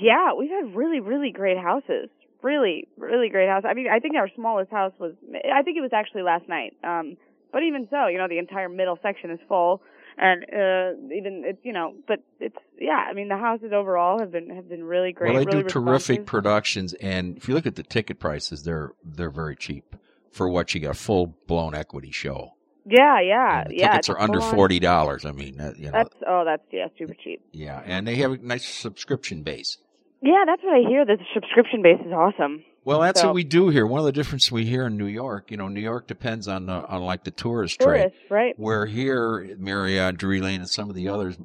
Yeah, 0.00 0.34
we've 0.38 0.50
had 0.50 0.76
really, 0.76 1.00
really 1.00 1.32
great 1.32 1.58
houses. 1.58 2.08
Really, 2.42 2.86
really 2.96 3.28
great 3.28 3.48
house. 3.48 3.64
I 3.68 3.74
mean, 3.74 3.88
I 3.92 3.98
think 3.98 4.14
our 4.14 4.28
smallest 4.36 4.70
house 4.70 4.92
was. 5.00 5.14
I 5.52 5.62
think 5.62 5.76
it 5.76 5.80
was 5.80 5.90
actually 5.92 6.22
last 6.22 6.48
night. 6.48 6.74
Um, 6.84 7.16
but 7.52 7.64
even 7.64 7.88
so, 7.90 8.06
you 8.06 8.18
know, 8.18 8.28
the 8.28 8.38
entire 8.38 8.68
middle 8.68 8.98
section 9.02 9.32
is 9.32 9.40
full, 9.48 9.82
and 10.16 10.44
uh, 10.44 11.12
even 11.12 11.42
it's 11.44 11.58
you 11.64 11.72
know, 11.72 11.94
but 12.06 12.20
it's 12.38 12.56
yeah. 12.78 13.04
I 13.10 13.14
mean, 13.14 13.26
the 13.26 13.36
houses 13.36 13.72
overall 13.74 14.20
have 14.20 14.30
been 14.30 14.48
have 14.50 14.68
been 14.68 14.84
really 14.84 15.12
great. 15.12 15.34
Well, 15.34 15.44
they 15.44 15.50
really 15.50 15.64
do 15.64 15.68
terrific 15.68 16.24
productions, 16.24 16.94
and 16.94 17.36
if 17.36 17.48
you 17.48 17.54
look 17.54 17.66
at 17.66 17.74
the 17.74 17.82
ticket 17.82 18.20
prices, 18.20 18.62
they're 18.62 18.92
they're 19.04 19.30
very 19.30 19.56
cheap 19.56 19.96
for 20.30 20.48
what 20.48 20.72
you 20.72 20.80
got. 20.80 20.90
A 20.90 20.94
full 20.94 21.34
blown 21.48 21.74
equity 21.74 22.12
show. 22.12 22.52
Yeah, 22.90 23.20
yeah, 23.20 23.60
And 23.62 23.70
the 23.70 23.76
yeah. 23.76 23.90
tickets 23.92 24.08
are 24.08 24.18
under 24.18 24.40
forty 24.40 24.78
dollars. 24.80 25.24
I 25.24 25.32
mean, 25.32 25.56
that, 25.58 25.78
you 25.78 25.86
know, 25.86 25.92
That's 25.92 26.14
oh, 26.26 26.44
that's 26.44 26.62
yeah, 26.72 26.86
super 26.98 27.14
cheap. 27.14 27.40
yeah, 27.52 27.82
and 27.84 28.06
they 28.06 28.16
have 28.16 28.32
a 28.32 28.36
nice 28.38 28.66
subscription 28.66 29.42
base. 29.42 29.78
Yeah, 30.22 30.44
that's 30.46 30.62
what 30.64 30.74
I 30.74 30.88
hear. 30.88 31.04
The 31.04 31.18
subscription 31.34 31.82
base 31.82 32.00
is 32.04 32.12
awesome. 32.12 32.64
Well, 32.84 33.00
that's 33.00 33.20
So- 33.20 33.28
what 33.28 33.34
we 33.34 33.44
do 33.44 33.68
here. 33.68 33.86
One 33.86 33.98
of 34.00 34.06
the 34.06 34.12
differences 34.12 34.50
we 34.50 34.64
hear 34.64 34.86
in 34.86 34.96
New 34.96 35.06
York, 35.06 35.50
you 35.50 35.56
know, 35.58 35.68
New 35.68 35.80
York 35.80 36.06
depends 36.06 36.48
on 36.48 36.68
uh, 36.70 36.86
on 36.88 37.02
like 37.02 37.24
the 37.24 37.30
tourist 37.30 37.80
trade. 37.80 37.98
Tourists, 37.98 38.18
right? 38.30 38.54
Where 38.58 38.86
here, 38.86 39.54
Marriott, 39.58 40.16
Drury 40.16 40.40
Lane, 40.40 40.60
and 40.60 40.68
some 40.70 40.88
of 40.88 40.96
the 40.96 41.08
others, 41.08 41.36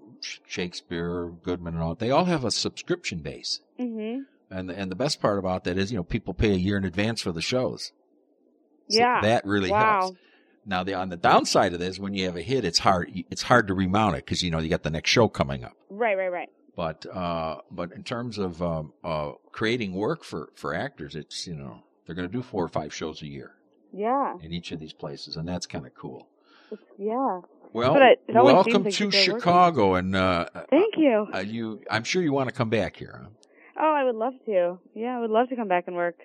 Shakespeare, 0.48 1.32
Goodman, 1.44 1.74
and 1.76 1.84
all. 1.84 1.96
They 1.96 2.12
all 2.12 2.26
have 2.26 2.46
a 2.46 2.52
subscription 2.52 3.20
base, 3.20 3.60
Mm-hmm. 3.80 4.22
and 4.56 4.70
the, 4.70 4.78
and 4.78 4.90
the 4.92 4.96
best 4.96 5.22
part 5.22 5.38
about 5.40 5.64
that 5.66 5.78
is 5.78 5.92
you 5.92 5.98
know 5.98 6.04
people 6.04 6.34
pay 6.34 6.52
a 6.52 6.56
year 6.58 6.78
in 6.78 6.86
advance 6.86 7.22
for 7.22 7.32
the 7.32 7.42
shows. 7.42 7.92
So 8.90 9.00
Yeah. 9.00 9.22
that 9.22 9.46
really 9.46 9.72
wow. 9.72 10.02
helps. 10.02 10.18
Now, 10.66 10.84
the 10.84 10.94
on 10.94 11.10
the 11.10 11.18
downside 11.18 11.74
of 11.74 11.80
this, 11.80 12.00
when 12.00 12.14
you 12.14 12.26
have 12.26 12.36
a 12.38 12.42
hit, 12.42 12.64
it's 12.66 12.80
hard. 12.80 13.12
It's 13.30 13.42
hard 13.42 13.68
to 13.68 13.74
remount 13.74 14.16
it 14.16 14.26
because 14.26 14.42
you 14.44 14.50
know 14.52 14.60
you 14.60 14.70
got 14.70 14.84
the 14.84 14.90
next 14.90 15.10
show 15.10 15.28
coming 15.28 15.64
up. 15.64 15.74
Right, 15.90 16.18
right, 16.18 16.32
right. 16.32 16.50
But 16.76 17.06
uh, 17.06 17.58
but 17.70 17.92
in 17.92 18.04
terms 18.04 18.38
of 18.38 18.62
um, 18.62 18.94
uh, 19.04 19.34
creating 19.52 19.94
work 19.94 20.24
for 20.24 20.50
for 20.56 20.74
actors, 20.74 21.16
it's 21.16 21.46
you 21.48 21.56
know 21.56 21.84
they're 22.06 22.16
going 22.16 22.28
to 22.28 22.32
do 22.34 22.42
four 22.42 22.64
or 22.64 22.70
five 22.70 22.94
shows 22.94 23.22
a 23.22 23.28
year 23.28 23.52
Yeah. 23.94 24.36
in 24.42 24.52
each 24.54 24.72
of 24.72 24.80
these 24.80 24.94
places, 24.94 25.36
and 25.38 25.48
that's 25.48 25.66
kind 25.66 25.86
of 25.86 25.94
cool. 25.96 26.28
It's, 26.72 26.82
yeah. 26.98 27.42
Well, 27.74 27.96
it- 27.98 28.20
welcome 28.34 28.84
seems 28.92 28.98
to 28.98 29.04
like 29.06 29.12
they're 29.14 29.34
working. 29.34 29.40
Chicago, 29.40 29.96
and 29.96 30.16
uh, 30.16 30.46
Thank 30.70 30.96
you. 30.98 31.28
uh, 31.34 31.40
you. 31.40 31.82
I'm 31.92 32.04
sure 32.04 32.22
you 32.22 32.32
want 32.34 32.50
to 32.50 32.56
come 32.56 32.70
back 32.70 32.96
here. 32.98 33.20
Huh? 33.24 33.30
Oh, 33.80 33.94
I 33.94 34.04
would 34.04 34.16
love 34.16 34.34
to. 34.46 34.80
Yeah, 34.94 35.18
I 35.18 35.20
would 35.22 35.32
love 35.32 35.50
to 35.50 35.56
come 35.56 35.68
back 35.68 35.86
and 35.88 35.96
work. 35.96 36.18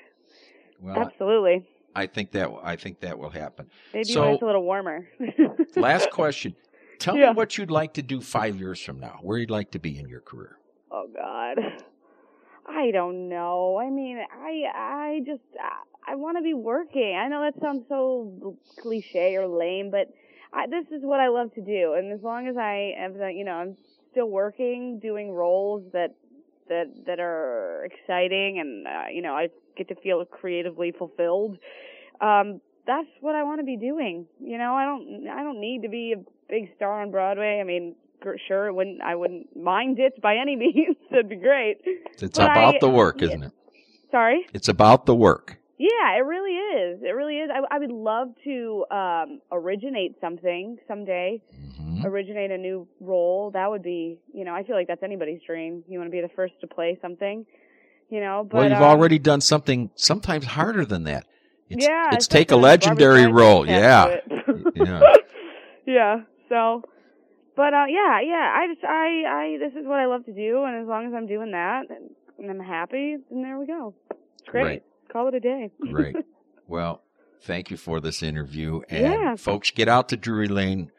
Well, 0.81 0.99
Absolutely. 0.99 1.67
I 1.95 2.07
think 2.07 2.33
that 2.33 2.51
I 2.63 2.77
think 2.77 3.01
that 3.01 3.19
will 3.19 3.31
happen. 3.31 3.67
Maybe 3.93 4.05
So- 4.05 4.23
when 4.25 4.35
it's 4.35 4.43
a 4.43 4.47
little 4.47 4.63
warmer. 4.65 5.09
Last 5.77 6.11
question. 6.21 6.55
Tell 6.99 7.17
Yeah. 7.17 7.31
me 7.31 7.37
what 7.37 7.57
you'd 7.59 7.71
like 7.71 7.95
to 7.95 8.03
do 8.03 8.21
five 8.21 8.57
years 8.57 8.81
from 8.81 8.99
now. 9.01 9.19
Where 9.23 9.39
you'd 9.39 9.51
like 9.51 9.71
to 9.73 9.79
be 9.79 9.99
in 9.99 10.09
your 10.09 10.21
career. 10.21 10.59
oh 10.91 11.09
God. 11.15 11.59
I 12.71 12.91
don't 12.91 13.29
know. 13.29 13.79
I 13.79 13.89
mean, 13.91 14.19
I 14.19 14.65
I 14.75 15.21
just 15.25 15.43
I, 15.59 16.13
I 16.13 16.15
want 16.17 16.37
to 16.37 16.43
be 16.43 16.55
working. 16.55 17.17
I 17.17 17.29
know 17.29 17.41
that 17.43 17.61
sounds 17.63 17.85
so 17.89 18.57
cliche 18.79 19.37
or 19.37 19.47
lame, 19.47 19.91
but 19.91 20.09
I, 20.53 20.67
this 20.67 20.87
is 20.91 21.03
what 21.03 21.19
I 21.21 21.29
love 21.29 21.53
to 21.55 21.63
do. 21.63 21.95
And 21.95 22.13
as 22.13 22.23
long 22.23 22.47
as 22.47 22.57
I 22.57 22.95
am, 22.99 23.15
you 23.35 23.45
know, 23.45 23.53
I'm 23.53 23.77
still 24.11 24.29
working, 24.29 24.99
doing 25.01 25.31
roles 25.33 25.85
that 25.93 26.15
that 26.69 26.87
that 27.07 27.21
are 27.21 27.85
exciting, 27.85 28.59
and 28.61 28.87
uh, 28.87 29.09
you 29.13 29.23
know, 29.23 29.35
I 29.35 29.49
get 29.77 29.89
to 29.89 29.95
feel 29.97 30.25
creatively 30.25 30.93
fulfilled. 30.97 31.59
Um, 32.21 32.61
that's 32.87 33.09
what 33.21 33.35
I 33.35 33.43
want 33.43 33.61
to 33.61 33.65
be 33.65 33.77
doing. 33.77 34.27
You 34.41 34.59
know, 34.59 34.75
I 34.75 34.85
don't 34.85 35.29
I 35.29 35.43
don't 35.43 35.61
need 35.61 35.83
to 35.83 35.89
be 35.89 36.15
a 36.17 36.23
big 36.49 36.71
star 36.77 37.03
on 37.03 37.11
Broadway. 37.11 37.59
I 37.61 37.65
mean, 37.65 37.95
sure, 38.47 38.67
it 38.67 38.73
wouldn't 38.75 39.01
I 39.03 39.15
wouldn't 39.15 39.55
mind 39.57 39.99
it 39.99 40.21
by 40.21 40.37
any 40.37 40.57
means. 40.65 40.97
That'd 41.11 41.29
be 41.29 41.37
great. 41.37 41.79
It's 41.85 42.39
But 42.39 42.51
about 42.51 42.75
I- 42.77 42.79
the 42.81 42.89
work, 42.89 43.23
isn't 43.23 43.43
it? 43.43 43.53
Sorry. 44.11 44.47
It's 44.55 44.69
about 44.69 45.05
the 45.07 45.15
work. 45.15 45.59
Yeah, 45.79 46.17
it 46.17 46.25
really 46.25 46.53
is. 46.53 47.01
It 47.03 47.15
really 47.15 47.37
is. 47.37 47.51
I, 47.55 47.77
I 47.77 47.79
would 47.79 47.93
love 47.93 48.29
to 48.45 48.85
um 48.91 49.41
originate 49.53 50.17
something 50.21 50.79
someday. 50.89 51.41
hmm 51.77 52.05
Originate 52.05 52.51
a 52.51 52.59
new 52.59 52.87
role. 53.01 53.51
That 53.53 53.71
would 53.71 53.83
be, 53.83 54.19
you 54.33 54.45
know, 54.45 54.55
I 54.55 54.63
feel 54.63 54.77
like 54.77 54.87
that's 54.87 55.03
anybody's 55.03 55.41
dream. 55.47 55.83
You 55.89 55.99
want 55.99 56.09
to 56.09 56.13
be 56.13 56.21
the 56.21 56.29
first 56.35 56.55
to 56.61 56.67
play 56.67 56.99
something, 57.01 57.45
you 58.11 58.21
know. 58.21 58.47
But 58.49 58.57
well, 58.57 58.69
you've 58.69 58.79
um, 58.79 58.85
already 58.85 59.19
done 59.19 59.41
something 59.41 59.91
sometimes 59.95 60.45
harder 60.47 60.85
than 60.85 61.05
that. 61.05 61.27
It's, 61.69 61.85
yeah, 61.85 62.15
it's 62.15 62.27
take 62.27 62.51
a 62.51 62.57
especially 62.57 62.71
when 62.71 62.81
Barbra 62.81 63.07
legendary 63.07 63.27
role. 63.33 63.67
Yeah. 63.67 64.19
Yeah. 64.77 65.03
yeah. 65.87 66.17
So, 66.49 66.83
but 67.57 67.75
uh 67.75 67.87
yeah, 67.89 68.21
yeah. 68.21 68.55
I 68.57 68.67
just 68.73 68.85
I 68.85 69.23
I 69.27 69.57
this 69.59 69.73
is 69.81 69.87
what 69.87 69.99
I 69.99 70.07
love 70.07 70.25
to 70.27 70.33
do, 70.33 70.65
and 70.65 70.81
as 70.83 70.89
long 70.89 71.07
as 71.07 71.15
I'm 71.15 71.27
doing 71.27 71.51
that 71.53 71.83
and, 71.91 72.11
and 72.39 72.51
I'm 72.51 72.65
happy, 72.67 73.17
then 73.31 73.43
there 73.43 73.59
we 73.59 73.67
go. 73.67 73.95
Great. 74.47 74.83
Call 75.09 75.29
it 75.29 75.35
a 75.35 75.41
day. 75.41 75.71
Great. 75.81 76.17
Well, 76.71 77.03
thank 77.45 77.71
you 77.71 77.79
for 77.79 77.99
this 77.99 78.23
interview. 78.23 78.83
And 78.91 79.01
Yeah. 79.01 79.37
folks, 79.37 79.71
get 79.71 79.89
out 79.89 80.11
to 80.11 80.19
Drury 80.19 80.49
Lane, 80.49 80.93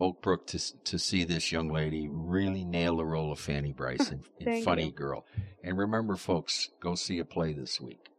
Oakbrook 0.00 0.46
to 0.46 0.84
to 0.84 0.96
see 0.96 1.24
this 1.24 1.50
young 1.50 1.68
lady 1.72 2.08
really 2.08 2.64
nail 2.64 2.98
the 2.98 3.04
role 3.04 3.32
of 3.32 3.40
Fanny 3.40 3.72
in 4.38 4.62
Funny 4.62 4.84
you. 4.86 4.92
Girl. 4.92 5.26
And 5.64 5.76
remember, 5.76 6.14
folks, 6.14 6.70
go 6.78 6.94
see 6.94 7.18
a 7.18 7.24
play 7.24 7.52
this 7.52 7.80
week. 7.80 8.10